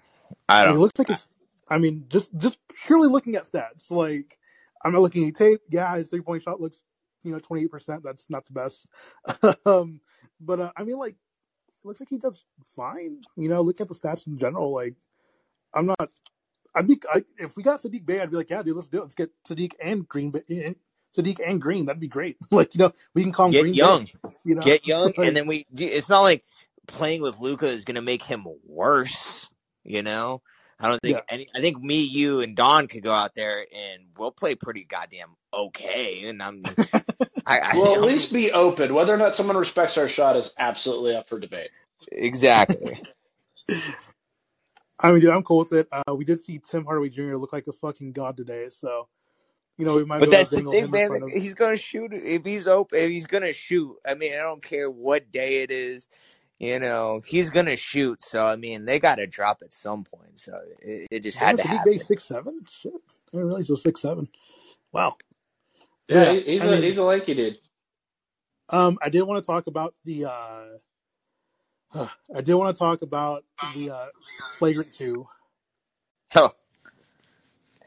I 0.48 0.64
Like, 0.64 0.74
it 0.74 0.78
don't. 0.78 0.80
looks 0.80 0.98
like 0.98 1.10
it's. 1.10 1.28
I 1.70 1.78
mean, 1.78 2.06
just 2.08 2.36
just 2.36 2.58
purely 2.84 3.08
looking 3.08 3.36
at 3.36 3.44
stats, 3.44 3.90
like 3.90 4.38
I'm 4.84 4.92
not 4.92 5.02
looking 5.02 5.28
at 5.28 5.34
tape. 5.34 5.60
Yeah, 5.70 5.96
his 5.96 6.08
three 6.08 6.20
point 6.20 6.42
shot 6.42 6.60
looks, 6.60 6.82
you 7.22 7.32
know, 7.32 7.38
28. 7.38 7.70
percent 7.70 8.02
That's 8.02 8.28
not 8.28 8.46
the 8.46 8.52
best. 8.52 8.88
um, 9.66 10.00
but 10.40 10.60
uh, 10.60 10.72
I 10.76 10.84
mean, 10.84 10.96
like, 10.96 11.16
looks 11.84 12.00
like 12.00 12.08
he 12.08 12.18
does 12.18 12.44
fine. 12.76 13.22
You 13.36 13.48
know, 13.48 13.60
look 13.60 13.80
at 13.80 13.88
the 13.88 13.94
stats 13.94 14.26
in 14.26 14.38
general. 14.38 14.74
Like, 14.74 14.94
I'm 15.74 15.86
not. 15.86 16.10
I'd 16.74 16.86
be 16.86 17.00
I, 17.12 17.24
if 17.38 17.56
we 17.56 17.62
got 17.62 17.80
Saddiq 17.80 18.06
Bey, 18.06 18.20
I'd 18.20 18.30
be 18.30 18.36
like, 18.36 18.50
yeah, 18.50 18.62
dude, 18.62 18.76
let's 18.76 18.88
do 18.88 18.98
it. 18.98 19.02
Let's 19.02 19.14
get 19.14 19.30
Sadiq 19.48 19.72
and 19.80 20.06
Green, 20.08 20.30
Bay- 20.30 20.44
and 20.48 20.76
Sadiq 21.16 21.40
and 21.44 21.60
Green. 21.60 21.86
That'd 21.86 22.00
be 22.00 22.08
great. 22.08 22.36
like, 22.50 22.74
you 22.74 22.78
know, 22.78 22.92
we 23.14 23.22
can 23.22 23.32
call 23.32 23.46
him 23.46 23.52
Get 23.52 23.62
Green 23.62 23.74
young, 23.74 24.04
Bay. 24.04 24.30
You 24.44 24.54
know, 24.56 24.62
get 24.62 24.86
young, 24.86 25.12
and 25.18 25.36
then 25.36 25.46
we. 25.46 25.66
It's 25.72 26.08
not 26.08 26.20
like 26.22 26.44
playing 26.86 27.22
with 27.22 27.40
Luka 27.40 27.66
is 27.66 27.84
going 27.84 27.96
to 27.96 28.02
make 28.02 28.22
him 28.22 28.46
worse. 28.66 29.48
You 29.84 30.02
know, 30.02 30.42
I 30.80 30.88
don't 30.88 31.00
think 31.02 31.16
Yeah. 31.16 31.22
any. 31.28 31.48
I 31.54 31.60
think 31.60 31.82
me, 31.82 32.02
you, 32.02 32.40
and 32.40 32.56
Don 32.56 32.88
could 32.88 33.02
go 33.02 33.12
out 33.12 33.34
there 33.34 33.60
and 33.72 34.04
we'll 34.16 34.30
play 34.32 34.54
pretty 34.54 34.84
goddamn 34.84 35.36
okay. 35.52 36.22
And 36.28 36.42
I'm. 36.42 36.62
I, 37.46 37.58
I 37.58 37.70
Well, 37.76 37.92
at 37.92 37.98
I'm- 37.98 38.02
least 38.06 38.32
be 38.32 38.50
open. 38.52 38.94
Whether 38.94 39.12
or 39.14 39.18
not 39.18 39.34
someone 39.36 39.56
respects 39.56 39.98
our 39.98 40.08
shot 40.08 40.36
is 40.36 40.52
absolutely 40.58 41.14
up 41.16 41.28
for 41.28 41.38
debate. 41.38 41.70
exactly. 42.10 42.98
I 45.02 45.12
mean, 45.12 45.20
dude, 45.20 45.30
I'm 45.30 45.42
cool 45.42 45.58
with 45.58 45.72
it. 45.72 45.88
Uh, 45.90 46.14
we 46.14 46.24
did 46.24 46.40
see 46.40 46.58
Tim 46.58 46.84
Hardaway 46.84 47.08
Jr. 47.08 47.36
look 47.36 47.52
like 47.52 47.66
a 47.66 47.72
fucking 47.72 48.12
god 48.12 48.36
today, 48.36 48.68
so 48.68 49.08
you 49.78 49.84
know 49.86 49.94
we 49.96 50.04
might. 50.04 50.20
But 50.20 50.30
that's 50.30 50.50
the 50.50 50.62
thing, 50.62 50.90
man. 50.90 51.22
of- 51.22 51.30
He's 51.30 51.54
gonna 51.54 51.76
shoot 51.78 52.12
if 52.12 52.44
he's 52.44 52.66
open. 52.68 52.98
If 52.98 53.08
he's 53.10 53.26
gonna 53.26 53.52
shoot, 53.52 53.96
I 54.06 54.14
mean, 54.14 54.34
I 54.34 54.42
don't 54.42 54.62
care 54.62 54.90
what 54.90 55.32
day 55.32 55.62
it 55.62 55.70
is. 55.70 56.06
You 56.60 56.78
know, 56.78 57.22
he's 57.24 57.48
gonna 57.50 57.74
shoot. 57.76 58.22
So 58.22 58.46
I 58.46 58.54
mean, 58.56 58.84
they 58.84 58.98
got 59.00 59.14
to 59.16 59.26
drop 59.26 59.62
at 59.64 59.72
some 59.74 60.04
point. 60.04 60.38
So 60.38 60.58
it, 60.80 61.08
it 61.10 61.20
just 61.22 61.38
had 61.38 61.56
to 61.56 61.62
Damn, 61.62 61.72
Saddiq 61.72 61.78
happen. 61.78 61.98
Six 62.00 62.24
seven. 62.24 62.60
Shit, 62.80 62.92
I 62.94 63.30
didn't 63.32 63.46
realize 63.46 63.66
he 63.68 63.72
was 63.72 63.82
six 63.82 64.02
seven. 64.02 64.28
Wow. 64.92 65.16
Yeah, 66.06 66.32
Yeah, 66.32 66.40
he's 66.40 66.62
I 66.62 66.66
a 66.66 66.70
mean- 66.72 66.82
he's 66.82 66.98
a 66.98 67.02
lanky 67.04 67.34
dude. 67.34 67.58
Um, 68.68 68.98
I 69.02 69.08
did 69.08 69.22
want 69.22 69.42
to 69.42 69.46
talk 69.46 69.66
about 69.68 69.94
the. 70.04 70.26
Uh, 70.26 70.64
I 71.94 72.40
did 72.42 72.54
want 72.54 72.76
to 72.76 72.78
talk 72.78 73.02
about 73.02 73.44
the 73.74 73.90
uh, 73.90 74.06
flagrant 74.58 74.94
two. 74.94 75.26
Oh, 76.36 76.52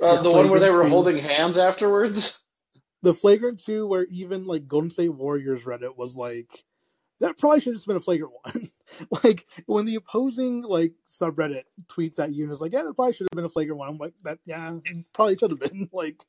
Uh, 0.02 0.22
the 0.22 0.30
one 0.32 0.50
where 0.50 0.60
they 0.60 0.70
were 0.70 0.84
two. 0.84 0.90
holding 0.90 1.18
hands 1.18 1.58
afterwards. 1.58 2.40
The 3.04 3.14
flagrant 3.14 3.64
two, 3.64 3.86
where 3.88 4.06
even 4.06 4.46
like 4.46 4.68
Golden 4.68 4.90
State 4.90 5.14
Warriors 5.14 5.64
Reddit 5.64 5.96
was 5.98 6.16
like, 6.16 6.66
that 7.24 7.38
probably 7.38 7.62
should 7.62 7.72
have 7.72 7.78
just 7.78 7.88
been 7.88 7.96
a 7.96 8.02
flagrant 8.02 8.34
one. 8.44 8.70
like 9.24 9.48
when 9.66 9.86
the 9.86 9.96
opposing 9.96 10.62
like 10.62 10.92
subreddit 11.10 11.64
tweets 11.88 12.20
at 12.20 12.34
you 12.34 12.44
and 12.44 12.52
is 12.52 12.60
like, 12.60 12.74
yeah, 12.74 12.84
that 12.84 12.96
probably 12.96 13.14
should 13.14 13.28
have 13.32 13.36
been 13.36 13.46
a 13.46 13.50
flagrant 13.50 13.80
one. 13.80 13.88
I'm 13.88 13.98
like, 13.98 14.14
that 14.24 14.40
yeah, 14.46 14.76
probably 15.14 15.38
should 15.38 15.52
have 15.52 15.60
been 15.60 15.90
like 15.94 16.22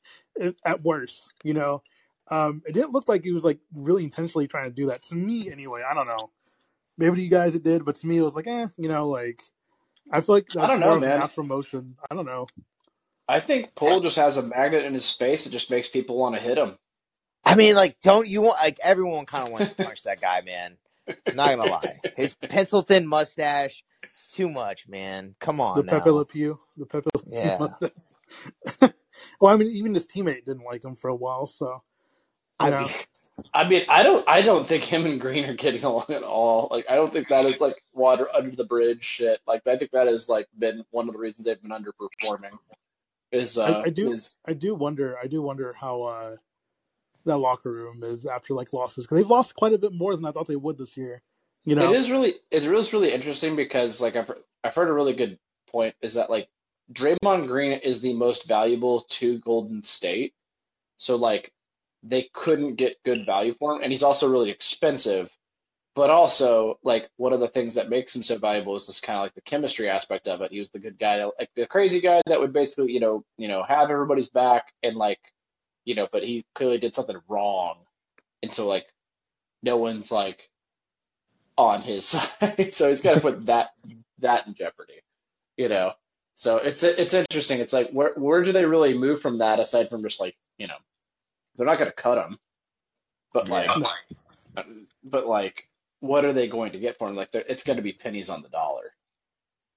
at 0.63 0.83
worst, 0.83 1.33
you 1.43 1.53
know. 1.53 1.83
Um, 2.31 2.63
it 2.65 2.71
didn't 2.71 2.93
look 2.93 3.09
like 3.09 3.25
he 3.25 3.33
was 3.33 3.43
like 3.43 3.59
really 3.73 4.05
intentionally 4.05 4.47
trying 4.47 4.69
to 4.69 4.75
do 4.75 4.87
that 4.87 5.03
to 5.03 5.15
me 5.15 5.51
anyway. 5.51 5.83
I 5.87 5.93
don't 5.93 6.07
know. 6.07 6.31
Maybe 6.97 7.17
to 7.17 7.21
you 7.23 7.29
guys 7.29 7.55
it 7.55 7.63
did, 7.63 7.83
but 7.83 7.95
to 7.97 8.07
me 8.07 8.17
it 8.17 8.23
was 8.23 8.37
like, 8.37 8.47
eh, 8.47 8.67
you 8.77 8.87
know, 8.87 9.09
like 9.09 9.43
I 10.09 10.21
feel 10.21 10.35
like 10.35 10.47
that's 10.47 10.57
I 10.63 10.67
don't 10.67 10.79
know, 10.79 10.87
more 10.87 10.95
of 10.95 11.03
a 11.03 11.05
man. 11.07 11.19
natural 11.19 11.45
motion. 11.45 11.97
I 12.09 12.15
don't 12.15 12.25
know. 12.25 12.47
I 13.27 13.41
think 13.41 13.75
Poole 13.75 13.99
just 13.99 14.15
has 14.15 14.37
a 14.37 14.43
magnet 14.43 14.85
in 14.85 14.93
his 14.93 15.11
face 15.11 15.43
that 15.43 15.49
just 15.49 15.69
makes 15.69 15.89
people 15.89 16.15
want 16.15 16.35
to 16.35 16.41
hit 16.41 16.57
him. 16.57 16.77
I 17.43 17.55
mean, 17.55 17.75
like, 17.75 17.97
don't 18.01 18.27
you 18.27 18.43
want 18.43 18.59
like 18.61 18.77
everyone 18.81 19.25
kind 19.25 19.45
of 19.45 19.51
wants 19.51 19.69
to 19.69 19.75
punch 19.83 20.03
that 20.03 20.21
guy, 20.21 20.41
man? 20.45 20.77
I'm 21.31 21.35
not 21.35 21.49
gonna 21.55 21.69
lie, 21.69 22.01
his 22.15 22.35
pencil 22.49 22.81
thin 22.81 23.07
mustache, 23.07 23.83
it's 24.13 24.27
too 24.27 24.49
much, 24.49 24.87
man. 24.87 25.35
Come 25.39 25.61
on, 25.61 25.77
the 25.77 25.83
now. 25.85 25.99
Pepe 25.99 26.09
Le 26.11 26.25
Pew, 26.25 26.59
the 26.77 26.85
Pepe 26.85 27.09
Le 27.15 27.23
Pew 27.23 27.31
Yeah. 27.31 27.57
mustache. 27.57 27.91
well, 29.41 29.53
I 29.53 29.57
mean, 29.57 29.69
even 29.69 29.93
his 29.93 30.07
teammate 30.07 30.45
didn't 30.45 30.65
like 30.65 30.83
him 30.83 30.95
for 30.95 31.09
a 31.09 31.15
while, 31.15 31.47
so 31.47 31.83
I 32.59 32.67
you 32.67 32.71
know. 32.71 32.79
mean, 32.79 32.89
I 33.53 33.67
mean, 33.67 33.83
I 33.89 34.03
don't 34.03 34.27
I 34.27 34.41
don't 34.41 34.67
think 34.67 34.83
him 34.83 35.05
and 35.05 35.19
Green 35.19 35.45
are 35.45 35.53
getting 35.55 35.83
along 35.85 36.05
at 36.09 36.23
all. 36.23 36.67
Like, 36.71 36.85
I 36.89 36.95
don't 36.95 37.11
think 37.11 37.27
that 37.29 37.45
is 37.45 37.61
like 37.61 37.75
water 37.93 38.27
under 38.33 38.55
the 38.55 38.65
bridge 38.65 39.03
shit. 39.03 39.39
Like, 39.47 39.61
I 39.67 39.77
think 39.77 39.91
that 39.91 40.07
has 40.07 40.29
like 40.29 40.47
been 40.57 40.83
one 40.91 41.07
of 41.07 41.13
the 41.13 41.19
reasons 41.19 41.45
they've 41.45 41.61
been 41.61 41.71
underperforming. 41.71 42.57
Is 43.31 43.57
uh, 43.57 43.83
I, 43.83 43.87
I 43.87 43.89
do, 43.89 44.11
is 44.11 44.35
I 44.45 44.53
do 44.53 44.75
wonder, 44.75 45.17
I 45.21 45.27
do 45.27 45.41
wonder 45.41 45.73
how 45.73 46.03
uh, 46.03 46.35
that 47.25 47.37
locker 47.37 47.71
room 47.71 48.03
is 48.03 48.25
after 48.25 48.53
like 48.53 48.73
losses 48.73 49.05
because 49.05 49.17
they've 49.17 49.29
lost 49.29 49.55
quite 49.55 49.73
a 49.73 49.77
bit 49.77 49.93
more 49.93 50.15
than 50.15 50.25
I 50.25 50.31
thought 50.31 50.47
they 50.47 50.55
would 50.55 50.77
this 50.77 50.97
year. 50.97 51.21
You 51.63 51.75
know, 51.75 51.91
It 51.91 51.97
is 51.97 52.11
really 52.11 52.35
it's 52.51 52.65
really 52.65 52.89
really 52.91 53.13
interesting 53.13 53.55
because 53.55 53.99
like 53.99 54.15
I've 54.15 54.31
I've 54.63 54.75
heard 54.75 54.89
a 54.89 54.93
really 54.93 55.13
good 55.13 55.39
point 55.71 55.95
is 56.01 56.13
that 56.13 56.29
like 56.29 56.47
Draymond 56.93 57.47
Green 57.47 57.73
is 57.73 58.01
the 58.01 58.13
most 58.13 58.47
valuable 58.47 59.01
to 59.09 59.39
Golden 59.39 59.81
State, 59.81 60.33
so 60.97 61.15
like 61.15 61.51
they 62.03 62.29
couldn't 62.33 62.75
get 62.75 63.01
good 63.03 63.25
value 63.25 63.55
for 63.59 63.75
him, 63.75 63.81
and 63.81 63.91
he's 63.91 64.03
also 64.03 64.29
really 64.29 64.51
expensive. 64.51 65.29
But 65.95 66.09
also, 66.09 66.77
like 66.83 67.09
one 67.15 67.31
of 67.31 67.39
the 67.39 67.47
things 67.47 67.75
that 67.75 67.89
makes 67.89 68.13
him 68.13 68.21
so 68.21 68.37
valuable 68.37 68.75
is 68.75 68.85
this 68.85 68.99
kind 68.99 69.17
of 69.17 69.23
like 69.23 69.33
the 69.33 69.41
chemistry 69.41 69.89
aspect 69.89 70.27
of 70.27 70.41
it. 70.41 70.51
He 70.51 70.59
was 70.59 70.69
the 70.69 70.79
good 70.79 70.99
guy, 70.99 71.23
like 71.23 71.49
the 71.55 71.65
crazy 71.65 72.01
guy 72.01 72.21
that 72.27 72.39
would 72.39 72.51
basically, 72.51 72.91
you 72.91 72.99
know, 72.99 73.23
you 73.37 73.47
know, 73.47 73.63
have 73.63 73.89
everybody's 73.89 74.27
back 74.27 74.73
and 74.83 74.97
like, 74.97 75.19
you 75.85 75.95
know, 75.95 76.07
but 76.11 76.23
he 76.23 76.45
clearly 76.55 76.77
did 76.77 76.93
something 76.93 77.17
wrong, 77.29 77.77
and 78.43 78.51
so 78.51 78.67
like, 78.67 78.87
no 79.63 79.77
one's 79.77 80.11
like 80.11 80.49
on 81.57 81.81
his 81.81 82.05
side, 82.05 82.73
so 82.73 82.89
he's 82.89 83.01
got 83.01 83.15
to 83.15 83.21
put 83.21 83.45
that 83.45 83.69
that 84.19 84.47
in 84.47 84.55
jeopardy, 84.55 85.01
you 85.57 85.69
know. 85.69 85.93
So 86.35 86.57
it's 86.57 86.83
it's 86.83 87.13
interesting. 87.13 87.59
It's 87.59 87.73
like 87.73 87.91
where 87.91 88.13
where 88.15 88.43
do 88.43 88.51
they 88.51 88.65
really 88.65 88.97
move 88.97 89.21
from 89.21 89.37
that 89.37 89.59
aside 89.59 89.89
from 89.89 90.03
just 90.03 90.19
like 90.19 90.35
you 90.57 90.67
know, 90.67 90.75
they're 91.55 91.65
not 91.65 91.77
going 91.77 91.89
to 91.89 91.95
cut 91.95 92.25
him, 92.25 92.37
but 93.33 93.49
like, 93.49 93.69
but 95.03 95.27
like, 95.27 95.67
what 95.99 96.25
are 96.25 96.33
they 96.33 96.47
going 96.47 96.71
to 96.73 96.79
get 96.79 96.97
for 96.97 97.09
him? 97.09 97.15
Like, 97.15 97.29
it's 97.33 97.63
going 97.63 97.77
to 97.77 97.83
be 97.83 97.93
pennies 97.93 98.29
on 98.29 98.41
the 98.41 98.49
dollar. 98.49 98.93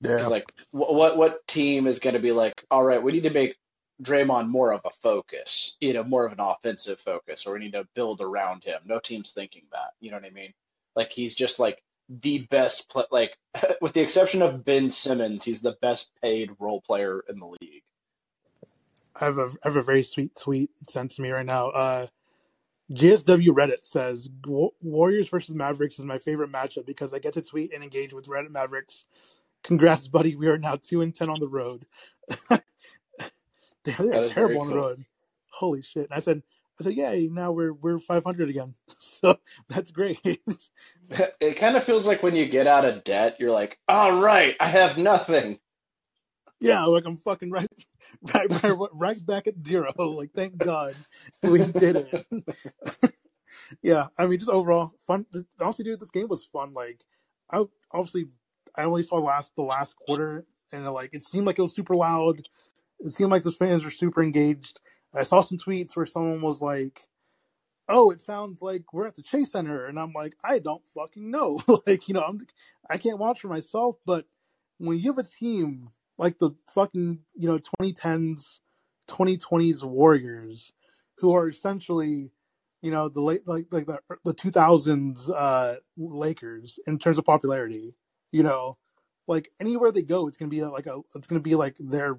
yeah, 0.01 0.27
like 0.27 0.53
what 0.71 0.95
what 0.95 1.17
what 1.17 1.47
team 1.47 1.87
is 1.87 1.99
going 1.99 2.15
to 2.15 2.21
be 2.21 2.33
like? 2.33 2.65
All 2.71 2.85
right, 2.85 3.03
we 3.03 3.13
need 3.13 3.25
to 3.25 3.31
make 3.31 3.57
Draymond 4.03 4.49
more 4.49 4.73
of 4.73 4.83
a 4.85 4.91
focus, 5.03 5.77
you 5.81 5.93
know, 5.93 6.05
more 6.05 6.25
of 6.25 6.33
an 6.33 6.41
offensive 6.41 7.01
focus, 7.01 7.47
or 7.47 7.55
we 7.55 7.61
need 7.61 7.73
to 7.73 7.89
build 7.95 8.21
around 8.21 8.65
him. 8.65 8.81
No 8.85 9.01
team's 9.01 9.33
thinking 9.33 9.63
that. 9.73 9.93
You 10.01 10.11
know 10.11 10.17
what 10.17 10.27
I 10.27 10.31
mean? 10.31 10.53
Like 10.95 11.11
he's 11.11 11.35
just 11.35 11.59
like 11.59 11.83
the 12.09 12.47
best 12.51 12.89
play. 12.89 13.05
Like 13.11 13.37
with 13.81 13.93
the 13.93 14.01
exception 14.01 14.43
of 14.43 14.65
Ben 14.65 14.91
Simmons, 14.91 15.45
he's 15.45 15.61
the 15.61 15.77
best 15.81 16.13
paid 16.23 16.51
role 16.59 16.81
player 16.81 17.25
in 17.29 17.39
the 17.39 17.47
league. 17.61 17.83
I 19.21 19.25
have 19.25 19.39
a 19.39 19.47
I 19.65 19.69
have 19.69 19.77
a 19.77 19.83
very 19.83 20.05
sweet 20.05 20.37
tweet 20.37 20.71
sent 20.89 21.13
to 21.13 21.23
me 21.23 21.31
right 21.31 21.47
now. 21.47 21.71
Uh, 21.71 22.07
GSW 22.93 23.49
Reddit 23.49 23.85
says 23.85 24.29
Warriors 24.47 25.29
versus 25.29 25.55
Mavericks 25.55 25.99
is 25.99 26.05
my 26.05 26.19
favorite 26.19 26.53
matchup 26.53 26.87
because 26.87 27.13
I 27.13 27.19
get 27.19 27.35
to 27.35 27.43
tweet 27.43 27.75
and 27.75 27.83
engage 27.83 28.15
with 28.15 28.29
Reddit 28.29 28.51
Mavericks. 28.51 29.05
Congrats, 29.65 30.07
buddy! 30.07 30.37
We 30.37 30.47
are 30.47 30.57
now 30.57 30.77
two 30.77 31.03
and 31.03 31.15
ten 31.15 31.29
on 31.29 31.41
the 31.41 31.49
road. 31.49 31.85
they're 33.85 33.95
That 33.99 34.09
they're 34.11 34.29
terrible 34.29 34.61
on 34.63 34.69
the 34.69 34.75
cool. 34.75 34.83
road. 34.83 35.05
Holy 35.51 35.83
shit! 35.83 36.05
And 36.11 36.13
I 36.13 36.21
said 36.21 36.43
I 36.81 36.85
said 36.85 36.95
yeah. 36.95 37.15
Now 37.31 37.53
we're 37.53 37.73
we're 37.73 37.99
five 37.99 38.25
hundred 38.25 38.51
again. 38.51 38.75
So 38.99 39.39
that's 39.69 39.91
great. 39.91 40.21
It 41.41 41.57
kind 41.57 41.77
of 41.77 41.85
feels 41.85 42.07
like 42.07 42.23
when 42.23 42.37
you 42.37 42.47
get 42.49 42.67
out 42.67 42.85
of 42.85 43.03
debt, 43.05 43.37
you're 43.41 43.51
like, 43.51 43.79
all 43.89 44.21
right, 44.21 44.55
I 44.61 44.69
have 44.69 44.99
nothing. 44.99 45.59
yeah, 46.61 46.85
like 46.85 47.05
I'm 47.07 47.17
fucking 47.17 47.51
right 47.51 47.67
right, 48.35 48.63
right, 48.63 48.77
right 48.93 49.27
back 49.27 49.47
at 49.47 49.55
zero. 49.67 49.93
Like, 49.99 50.33
thank 50.35 50.57
God 50.59 50.95
we 51.43 51.65
did 51.65 51.97
it. 52.13 52.27
yeah, 53.83 54.09
I 54.19 54.27
mean, 54.27 54.39
just 54.39 54.51
overall 54.51 54.93
fun. 55.07 55.27
Honestly, 55.61 55.85
dude, 55.85 56.01
this 56.01 56.11
game 56.11 56.29
was 56.29 56.45
fun. 56.45 56.75
Like, 56.75 57.05
I 57.51 57.65
obviously 57.93 58.27
I 58.75 58.85
only 58.85 59.03
saw 59.03 59.17
the 59.19 59.25
last 59.25 59.53
the 59.57 59.63
last 59.63 59.97
quarter, 59.97 60.45
and 60.73 60.85
like 60.93 61.11
it 61.13 61.23
seemed 61.23 61.47
like 61.47 61.59
it 61.59 61.63
was 61.63 61.75
super 61.75 61.97
loud. 61.97 62.43
It 63.01 63.11
seemed 63.13 63.31
like 63.31 63.43
those 63.43 63.57
fans 63.57 63.85
were 63.85 63.91
super 63.91 64.23
engaged. 64.23 64.81
I 65.15 65.23
saw 65.23 65.41
some 65.41 65.59
tweets 65.59 65.97
where 65.97 66.07
someone 66.07 66.43
was 66.43 66.61
like, 66.61 67.09
"Oh, 67.89 68.11
it 68.11 68.23
sounds 68.23 68.63
like 68.63 68.93
we're 68.93 69.07
at 69.07 69.17
the 69.17 69.23
Chase 69.23 69.53
Center," 69.53 69.87
and 69.87 69.99
I'm 69.99 70.13
like, 70.13 70.37
"I 70.45 70.59
don't 70.59 70.87
fucking 70.95 71.31
know." 71.31 71.61
like, 71.87 72.09
you 72.09 72.15
know, 72.15 72.23
I'm 72.23 72.47
I 72.91 72.99
can't 72.99 73.19
watch 73.19 73.41
for 73.41 73.49
myself, 73.49 73.97
but 74.07 74.27
when 74.79 74.99
you 74.99 75.11
have 75.13 75.19
a 75.19 75.25
team 75.25 75.91
like 76.19 76.39
the 76.39 76.51
fucking 76.75 77.21
you 77.35 77.49
know 77.49 77.59
2010s, 77.59 78.61
2020s 79.09 79.85
Warriors, 79.85 80.73
who 81.19 81.33
are 81.33 81.49
essentially 81.49 82.33
you 82.83 82.91
know 82.91 83.09
the 83.09 83.21
late 83.21 83.47
like 83.47 83.67
like 83.73 83.87
the 83.87 84.01
the 84.25 84.35
2000s 84.35 85.31
uh 85.35 85.77
Lakers 85.97 86.79
in 86.87 86.99
terms 86.99 87.19
of 87.19 87.25
popularity, 87.25 87.95
you 88.33 88.43
know, 88.43 88.77
like 89.27 89.51
anywhere 89.61 89.93
they 89.93 90.03
go, 90.03 90.29
it's 90.29 90.37
gonna 90.37 90.51
be 90.51 90.63
like 90.65 90.87
a 90.87 91.01
it's 91.15 91.27
gonna 91.27 91.41
be 91.41 91.55
like 91.55 91.77
their 91.79 92.19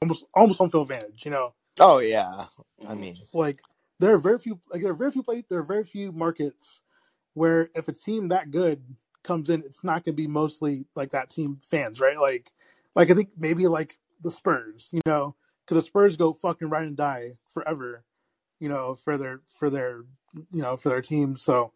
almost 0.00 0.24
almost 0.34 0.58
home 0.58 0.70
field 0.70 0.90
advantage, 0.90 1.24
you 1.24 1.30
know. 1.30 1.54
Oh 1.78 1.98
yeah, 1.98 2.26
I 2.26 2.84
mm-hmm. 2.84 3.00
mean, 3.00 3.16
Like 3.32 3.60
there 3.98 4.14
are 4.14 4.18
very 4.18 4.38
few 4.38 4.60
like 4.70 4.82
there 4.82 4.90
are 4.90 4.94
very 4.94 5.10
few 5.10 5.22
places 5.22 5.44
there 5.48 5.58
are 5.58 5.64
very 5.64 5.84
few 5.84 6.12
markets 6.12 6.82
where 7.34 7.70
if 7.74 7.88
a 7.88 7.92
team 7.92 8.28
that 8.28 8.50
good 8.50 8.82
comes 9.22 9.50
in, 9.50 9.62
it's 9.64 9.84
not 9.84 10.04
gonna 10.04 10.14
be 10.14 10.26
mostly 10.26 10.86
like 10.94 11.10
that 11.10 11.30
team 11.30 11.58
fans, 11.70 12.00
right? 12.00 12.18
Like 12.18 12.52
like 12.94 13.10
I 13.10 13.14
think 13.14 13.30
maybe 13.36 13.66
like 13.66 13.98
the 14.22 14.30
Spurs, 14.30 14.90
you 14.92 15.00
know, 15.06 15.34
because 15.64 15.76
the 15.76 15.86
Spurs 15.86 16.16
go 16.16 16.32
fucking 16.32 16.68
ride 16.68 16.86
and 16.86 16.96
die 16.96 17.32
forever, 17.52 18.04
you 18.58 18.68
know, 18.68 18.94
for 18.94 19.18
their 19.18 19.40
for 19.48 19.68
their 19.68 20.04
you 20.50 20.62
know 20.62 20.76
for 20.76 20.88
their 20.88 21.02
team. 21.02 21.36
So 21.36 21.72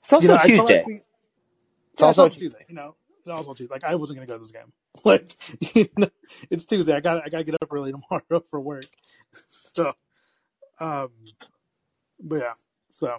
it's 0.00 0.12
also 0.12 0.22
you 0.22 0.28
know, 0.28 0.38
I 0.42 0.48
told 0.48 0.68
Tuesday. 0.68 0.78
It's 0.78 0.88
yeah, 0.88 0.98
it's 1.92 2.02
also 2.02 2.22
also 2.22 2.34
Tuesday. 2.38 2.64
You 2.68 2.74
know, 2.74 2.94
it's 3.28 3.36
also 3.36 3.54
Tuesday. 3.54 3.72
Like 3.72 3.84
I 3.84 3.94
wasn't 3.94 4.18
gonna 4.18 4.26
go 4.26 4.34
to 4.34 4.40
this 4.40 4.52
game. 4.52 4.72
Like 5.04 5.36
you 5.74 5.88
know, 5.96 6.10
it's 6.50 6.66
Tuesday. 6.66 6.92
I 6.94 7.00
got 7.00 7.24
I 7.24 7.28
got 7.28 7.38
to 7.38 7.44
get 7.44 7.54
up 7.54 7.72
early 7.72 7.92
tomorrow 8.10 8.42
for 8.50 8.60
work. 8.60 8.84
So, 9.50 9.92
um, 10.80 11.10
but 12.20 12.36
yeah. 12.40 12.52
So, 12.90 13.18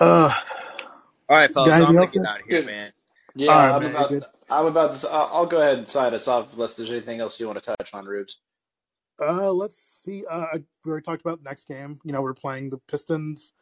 uh, 0.00 0.34
all 1.28 1.38
right, 1.38 1.52
fellas. 1.52 1.70
I'm 1.72 1.82
anything 1.82 1.94
gonna 1.96 2.06
get 2.08 2.26
out 2.26 2.40
of 2.40 2.46
here, 2.46 2.60
Good. 2.60 2.66
man. 2.66 2.92
Yeah, 3.34 3.50
All 3.50 3.56
right, 3.56 3.72
I'm 3.72 3.82
man. 3.82 3.90
About. 3.92 4.10
good. 4.10 4.24
I'm 4.50 4.66
about 4.66 4.92
to. 4.94 5.08
I'll 5.08 5.28
I'll 5.32 5.46
go 5.46 5.60
ahead 5.60 5.78
and 5.78 5.88
sign 5.88 6.12
us 6.12 6.28
off 6.28 6.52
unless 6.52 6.74
there's 6.74 6.90
anything 6.90 7.20
else 7.20 7.40
you 7.40 7.46
want 7.46 7.62
to 7.62 7.64
touch 7.64 7.90
on, 7.94 8.04
Rubes. 8.04 8.36
Uh, 9.18 9.52
let's 9.52 10.02
see. 10.04 10.24
Uh, 10.28 10.46
we 10.84 10.90
already 10.90 11.04
talked 11.04 11.22
about 11.22 11.42
the 11.42 11.48
next 11.48 11.68
game. 11.68 11.98
You 12.04 12.12
know, 12.12 12.20
we're 12.20 12.34
playing 12.34 12.70
the 12.70 12.78
Pistons, 12.88 13.52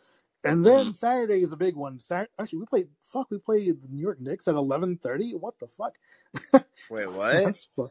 and 0.45 0.57
Mm-hmm. 0.57 0.63
then 0.65 0.95
Saturday 0.95 1.43
is 1.43 1.53
a 1.53 1.57
big 1.57 1.77
one. 1.77 1.99
Sat- 1.99 2.31
Actually, 2.39 2.61
we 2.61 2.67
played. 2.67 2.89
Fuck, 3.13 3.31
we 3.31 3.39
played 3.39 3.83
the 3.83 3.89
New 3.89 4.01
York 4.01 4.21
Knicks 4.21 4.49
at 4.49 4.55
eleven 4.55 4.97
thirty. 4.97 5.33
What 5.35 5.59
the 5.59 5.67
fuck? 5.69 5.97
Wait, 6.91 7.11
what? 7.75 7.91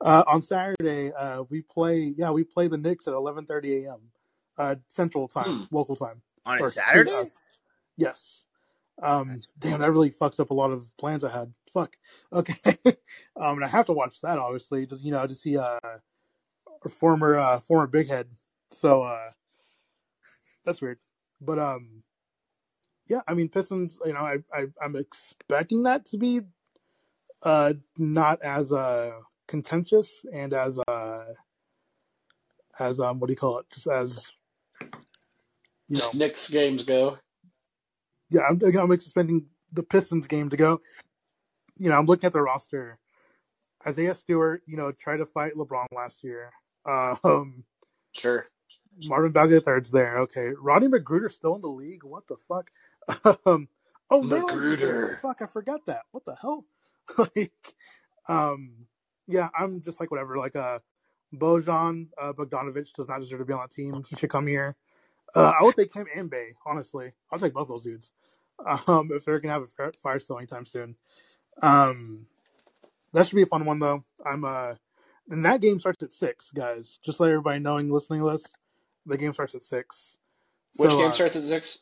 Uh, 0.00 0.24
on 0.26 0.42
Saturday, 0.42 1.12
uh, 1.12 1.44
we 1.48 1.62
play. 1.62 2.14
Yeah, 2.16 2.30
we 2.30 2.44
play 2.44 2.68
the 2.68 2.76
Knicks 2.78 3.06
at 3.08 3.14
eleven 3.14 3.46
thirty 3.46 3.84
a.m. 3.84 4.00
Uh, 4.58 4.74
Central 4.88 5.28
time, 5.28 5.66
Hmm. 5.68 5.74
local 5.74 5.96
time, 5.96 6.20
On 6.44 6.58
a 6.58 6.62
or 6.62 6.70
Saturday? 6.70 7.12
us. 7.12 7.44
Yes. 7.96 8.44
Um, 9.02 9.40
damn, 9.58 9.80
that 9.80 9.90
really 9.90 10.10
fucks 10.10 10.40
up 10.40 10.50
a 10.50 10.54
lot 10.54 10.70
of 10.70 10.86
plans 10.96 11.22
I 11.24 11.30
had. 11.30 11.52
Fuck. 11.72 11.96
Okay. 12.32 12.54
um, 13.36 13.56
and 13.56 13.64
I 13.64 13.68
have 13.68 13.86
to 13.86 13.92
watch 13.92 14.20
that 14.22 14.38
obviously, 14.38 14.86
just 14.86 15.02
you 15.02 15.12
know, 15.12 15.26
to 15.26 15.34
see 15.34 15.56
uh, 15.58 15.78
a 16.84 16.88
former 16.88 17.36
uh, 17.38 17.60
former 17.60 17.86
big 17.86 18.08
head. 18.08 18.26
So 18.72 19.02
uh, 19.02 19.30
that's 20.64 20.80
weird. 20.82 20.98
But 21.40 21.58
um, 21.58 22.02
yeah, 23.08 23.20
I 23.26 23.34
mean 23.34 23.48
Pistons. 23.48 23.98
You 24.04 24.12
know, 24.12 24.20
I, 24.20 24.38
I 24.52 24.66
I'm 24.82 24.96
expecting 24.96 25.84
that 25.84 26.04
to 26.06 26.18
be 26.18 26.40
uh 27.42 27.74
not 27.98 28.40
as 28.42 28.72
uh 28.72 29.12
contentious 29.46 30.24
and 30.32 30.52
as 30.52 30.78
uh 30.88 31.24
as 32.78 33.00
um 33.00 33.20
what 33.20 33.28
do 33.28 33.32
you 33.32 33.36
call 33.36 33.58
it? 33.58 33.66
Just 33.72 33.86
as 33.86 34.32
you 35.88 35.96
know, 35.96 36.00
Just 36.00 36.14
Knicks 36.14 36.50
games 36.50 36.82
go. 36.82 37.18
yeah, 38.30 38.42
I'm, 38.48 38.60
I'm 38.76 38.92
expecting 38.92 39.46
the 39.72 39.82
Pistons 39.82 40.26
game 40.26 40.50
to 40.50 40.56
go. 40.56 40.80
You 41.78 41.90
know, 41.90 41.96
I'm 41.96 42.06
looking 42.06 42.26
at 42.26 42.32
the 42.32 42.42
roster. 42.42 42.98
Isaiah 43.86 44.14
Stewart, 44.14 44.62
you 44.66 44.76
know, 44.76 44.90
tried 44.90 45.18
to 45.18 45.26
fight 45.26 45.52
LeBron 45.54 45.86
last 45.94 46.24
year. 46.24 46.50
Um, 47.24 47.64
Sure. 48.12 48.46
Marvin 49.04 49.32
Bagley 49.32 49.60
third's 49.60 49.90
there. 49.90 50.18
Okay, 50.20 50.50
Rodney 50.58 50.88
McGruder's 50.88 51.34
still 51.34 51.54
in 51.54 51.60
the 51.60 51.68
league. 51.68 52.04
What 52.04 52.26
the 52.28 52.36
fuck? 52.36 52.70
um, 53.46 53.68
oh, 54.10 54.22
Smith. 54.22 55.20
Fuck, 55.20 55.42
I 55.42 55.46
forgot 55.46 55.86
that. 55.86 56.02
What 56.10 56.24
the 56.24 56.34
hell? 56.34 56.64
like, 57.18 57.74
um, 58.28 58.86
yeah, 59.26 59.48
I'm 59.58 59.82
just 59.82 60.00
like 60.00 60.10
whatever. 60.10 60.36
Like, 60.36 60.56
uh, 60.56 60.78
Bojan 61.34 62.08
uh, 62.20 62.32
Bogdanovich 62.32 62.92
does 62.92 63.08
not 63.08 63.20
deserve 63.20 63.40
to 63.40 63.44
be 63.44 63.52
on 63.52 63.60
that 63.60 63.70
team. 63.70 64.04
He 64.08 64.16
should 64.16 64.30
come 64.30 64.46
here. 64.46 64.76
Uh, 65.34 65.52
I 65.60 65.64
would 65.64 65.74
take 65.74 65.92
him 65.92 66.06
and 66.14 66.30
Bay. 66.30 66.54
Honestly, 66.64 67.10
I'll 67.30 67.38
take 67.38 67.52
both 67.52 67.68
those 67.68 67.84
dudes. 67.84 68.12
Um, 68.86 69.10
if 69.12 69.24
they're 69.24 69.38
gonna 69.38 69.52
have 69.52 69.68
a 69.78 69.92
fire- 70.02 70.20
still 70.20 70.38
anytime 70.38 70.64
soon. 70.64 70.96
Um, 71.60 72.26
that 73.12 73.26
should 73.26 73.36
be 73.36 73.42
a 73.42 73.46
fun 73.46 73.66
one 73.66 73.78
though. 73.78 74.04
I'm 74.24 74.44
uh, 74.44 74.74
and 75.28 75.44
that 75.44 75.60
game 75.60 75.80
starts 75.80 76.02
at 76.02 76.12
six, 76.12 76.50
guys. 76.50 76.98
Just 77.04 77.20
let 77.20 77.30
everybody 77.30 77.58
knowing, 77.58 77.88
listening 77.88 78.20
to 78.20 78.30
this, 78.30 78.46
the 79.06 79.16
game 79.16 79.32
starts 79.32 79.54
at 79.54 79.62
six. 79.62 80.16
Which 80.76 80.90
So, 80.90 80.98
game 80.98 81.08
uh, 81.08 81.12
starts 81.12 81.36
at 81.36 81.44
six? 81.44 81.78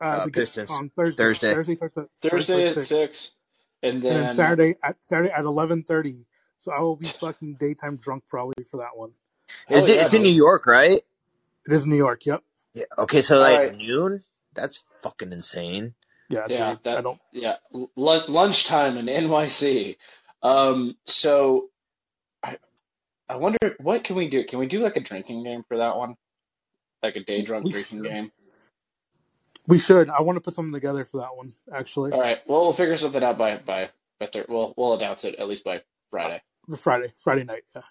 Uh, 0.00 0.04
Uh, 0.04 0.24
the 0.26 0.30
Pistons. 0.30 0.70
on 0.70 0.90
Thursday. 0.96 1.16
Thursday. 1.22 1.54
Thursday 1.54 1.76
starts 1.76 1.96
at 1.98 2.06
Thursday 2.22 2.70
starts 2.72 2.76
at 2.92 2.96
six, 2.96 3.30
and 3.82 3.94
and 3.94 4.02
then, 4.02 4.26
then 4.26 4.36
Saturday 4.36 4.74
at 4.82 4.96
Saturday 5.04 5.30
at 5.30 5.44
eleven 5.44 5.82
thirty. 5.82 6.26
So 6.58 6.72
I 6.72 6.80
will 6.80 6.96
be 6.96 7.08
fucking 7.08 7.56
daytime 7.58 7.96
drunk 7.96 8.24
probably 8.28 8.64
for 8.70 8.78
that 8.78 8.96
one. 8.96 9.12
Is 9.68 9.88
it? 9.88 9.96
yeah, 9.96 10.04
It's 10.04 10.14
in. 10.14 10.22
New 10.22 10.30
York, 10.30 10.66
right? 10.66 11.00
It 11.66 11.72
is 11.72 11.86
New 11.86 11.96
York. 11.96 12.24
Yep. 12.26 12.42
Yeah. 12.74 12.84
Okay, 12.98 13.20
so 13.22 13.36
like 13.36 13.58
right. 13.58 13.74
noon. 13.74 14.22
That's 14.54 14.84
fucking 15.02 15.32
insane. 15.32 15.94
Yeah. 16.28 16.46
Yeah, 16.48 16.76
weird. 16.84 16.86
I 16.98 17.00
don't. 17.00 17.18
yeah, 17.32 17.56
L- 17.74 17.90
lunchtime 17.96 18.96
in 18.98 19.06
NYC. 19.06 19.96
Um, 20.42 20.96
so 21.04 21.68
I 22.42 22.56
I 23.28 23.36
wonder 23.36 23.58
what 23.80 24.04
can 24.04 24.16
we 24.16 24.28
do? 24.30 24.44
Can 24.44 24.58
we 24.60 24.66
do 24.66 24.80
like 24.80 24.96
a 24.96 25.00
drinking 25.00 25.44
game 25.44 25.64
for 25.68 25.78
that 25.78 25.96
one? 25.96 26.16
Like 27.02 27.16
a 27.16 27.24
day 27.24 27.42
drunk 27.42 27.64
We 27.64 27.72
drinking 27.72 27.98
should. 28.04 28.10
game? 28.10 28.32
We 29.66 29.78
should. 29.78 30.10
I 30.10 30.22
want 30.22 30.36
to 30.36 30.40
put 30.40 30.54
something 30.54 30.72
together 30.72 31.04
for 31.04 31.18
that 31.18 31.36
one. 31.36 31.54
Actually, 31.72 32.12
All 32.12 32.20
right. 32.20 32.38
Well, 32.46 32.62
we'll 32.62 32.72
figure 32.72 32.96
something 32.96 33.22
out 33.22 33.38
by 33.38 33.56
by 33.58 33.90
by 34.18 34.26
thir- 34.26 34.46
we'll 34.48 34.74
we'll 34.76 34.94
announce 34.94 35.24
it 35.24 35.36
at 35.36 35.48
least 35.48 35.64
by 35.64 35.82
Friday. 36.10 36.42
Friday. 36.78 37.12
Friday 37.16 37.44
night. 37.44 37.62
Yeah. 37.74 37.82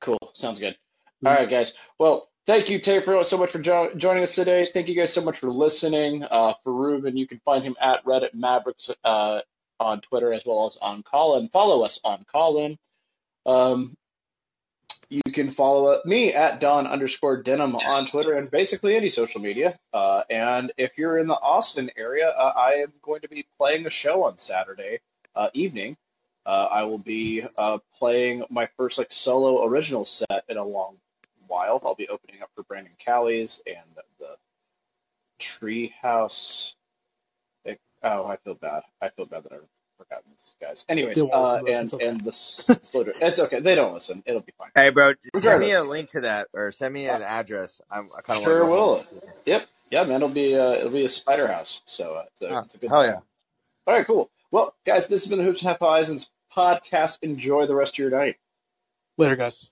Cool. 0.00 0.18
Sounds 0.34 0.58
good. 0.58 0.76
All 1.24 1.32
right, 1.32 1.48
guys. 1.48 1.72
Well, 1.98 2.28
thank 2.46 2.68
you, 2.68 2.78
Taper, 2.78 3.24
so 3.24 3.38
much 3.38 3.50
for 3.50 3.58
jo- 3.58 3.92
joining 3.96 4.22
us 4.22 4.34
today. 4.34 4.68
Thank 4.72 4.88
you 4.88 4.94
guys 4.94 5.12
so 5.12 5.22
much 5.22 5.38
for 5.38 5.50
listening. 5.50 6.22
Uh, 6.22 6.52
for 6.62 6.72
Ruben, 6.72 7.16
you 7.16 7.26
can 7.26 7.40
find 7.44 7.64
him 7.64 7.76
at 7.80 8.04
Reddit 8.04 8.34
Mavericks 8.34 8.90
uh, 9.04 9.40
on 9.80 10.00
Twitter 10.02 10.32
as 10.34 10.44
well 10.44 10.66
as 10.66 10.76
on 10.76 11.02
Callin. 11.02 11.48
Follow 11.48 11.82
us 11.82 11.98
on 12.04 12.26
Callin. 12.30 12.78
Um, 13.46 13.96
you 15.10 15.22
can 15.22 15.50
follow 15.50 16.00
me 16.04 16.32
at 16.32 16.60
Don 16.60 16.86
underscore 16.86 17.42
Denim 17.42 17.76
on 17.76 18.06
Twitter 18.06 18.34
and 18.34 18.50
basically 18.50 18.96
any 18.96 19.08
social 19.08 19.40
media. 19.40 19.78
Uh, 19.92 20.22
and 20.30 20.72
if 20.76 20.98
you're 20.98 21.18
in 21.18 21.26
the 21.26 21.34
Austin 21.34 21.90
area, 21.96 22.28
uh, 22.28 22.52
I 22.56 22.82
am 22.82 22.92
going 23.02 23.20
to 23.22 23.28
be 23.28 23.46
playing 23.58 23.86
a 23.86 23.90
show 23.90 24.24
on 24.24 24.38
Saturday 24.38 25.00
uh, 25.34 25.48
evening. 25.54 25.96
Uh, 26.46 26.68
I 26.70 26.82
will 26.84 26.98
be 26.98 27.42
uh, 27.56 27.78
playing 27.98 28.44
my 28.50 28.68
first 28.76 28.98
like 28.98 29.10
solo 29.10 29.64
original 29.64 30.04
set 30.04 30.44
in 30.48 30.56
a 30.56 30.64
long 30.64 30.96
while. 31.46 31.80
I'll 31.84 31.94
be 31.94 32.08
opening 32.08 32.42
up 32.42 32.50
for 32.54 32.62
Brandon 32.64 32.92
Callies 33.04 33.60
and 33.66 33.86
the 34.18 34.36
Treehouse. 35.40 36.74
Oh, 38.06 38.26
I 38.26 38.36
feel 38.36 38.54
bad. 38.54 38.82
I 39.00 39.08
feel 39.08 39.24
bad 39.24 39.44
that 39.44 39.52
I've 39.54 39.60
forgotten 39.98 40.24
these 40.30 40.54
guys. 40.60 40.84
Anyways, 40.88 41.18
uh, 41.20 41.24
listen 41.24 41.64
to 41.64 41.64
this. 41.64 41.78
and 41.78 41.94
okay. 41.94 42.06
and 42.06 42.20
the 42.20 42.28
s- 42.28 42.70
Slaughter. 42.82 43.12
It's 43.20 43.38
okay. 43.38 43.60
They 43.60 43.74
don't 43.74 43.94
listen. 43.94 44.22
It'll 44.26 44.40
be 44.40 44.52
fine. 44.58 44.70
Hey, 44.74 44.90
bro, 44.90 45.12
send 45.40 45.60
me 45.60 45.72
a 45.72 45.82
link 45.82 46.10
to 46.10 46.20
that 46.22 46.48
or 46.52 46.70
send 46.72 46.92
me 46.94 47.06
an 47.08 47.22
address. 47.22 47.80
I'm, 47.90 48.10
I 48.16 48.20
kind 48.22 48.38
of 48.38 48.44
Sure 48.44 48.64
want 48.66 49.04
to 49.06 49.12
go 49.14 49.20
home. 49.20 49.20
will. 49.30 49.34
Yep. 49.46 49.66
Yeah, 49.90 50.04
man. 50.04 50.16
It'll 50.16 50.28
be 50.28 50.56
uh, 50.58 50.72
it'll 50.72 50.90
be 50.90 51.04
a 51.04 51.08
spider 51.08 51.46
house. 51.46 51.80
So 51.86 52.14
uh, 52.14 52.24
it's 52.32 52.42
a 52.42 52.50
Ah, 52.52 52.60
it's 52.62 52.74
a 52.74 52.78
good 52.78 52.90
hell 52.90 53.02
time. 53.02 53.10
yeah. 53.14 53.20
All 53.86 53.94
right, 53.98 54.06
cool. 54.06 54.30
Well, 54.50 54.74
guys, 54.86 55.08
this 55.08 55.22
has 55.24 55.28
been 55.30 55.38
the 55.38 55.44
Hoops 55.44 55.60
and 55.62 55.68
Half 55.68 55.80
Horizons 55.80 56.30
podcast. 56.54 57.18
Enjoy 57.22 57.66
the 57.66 57.74
rest 57.74 57.94
of 57.94 57.98
your 57.98 58.10
night. 58.10 58.36
Later, 59.18 59.36
guys. 59.36 59.70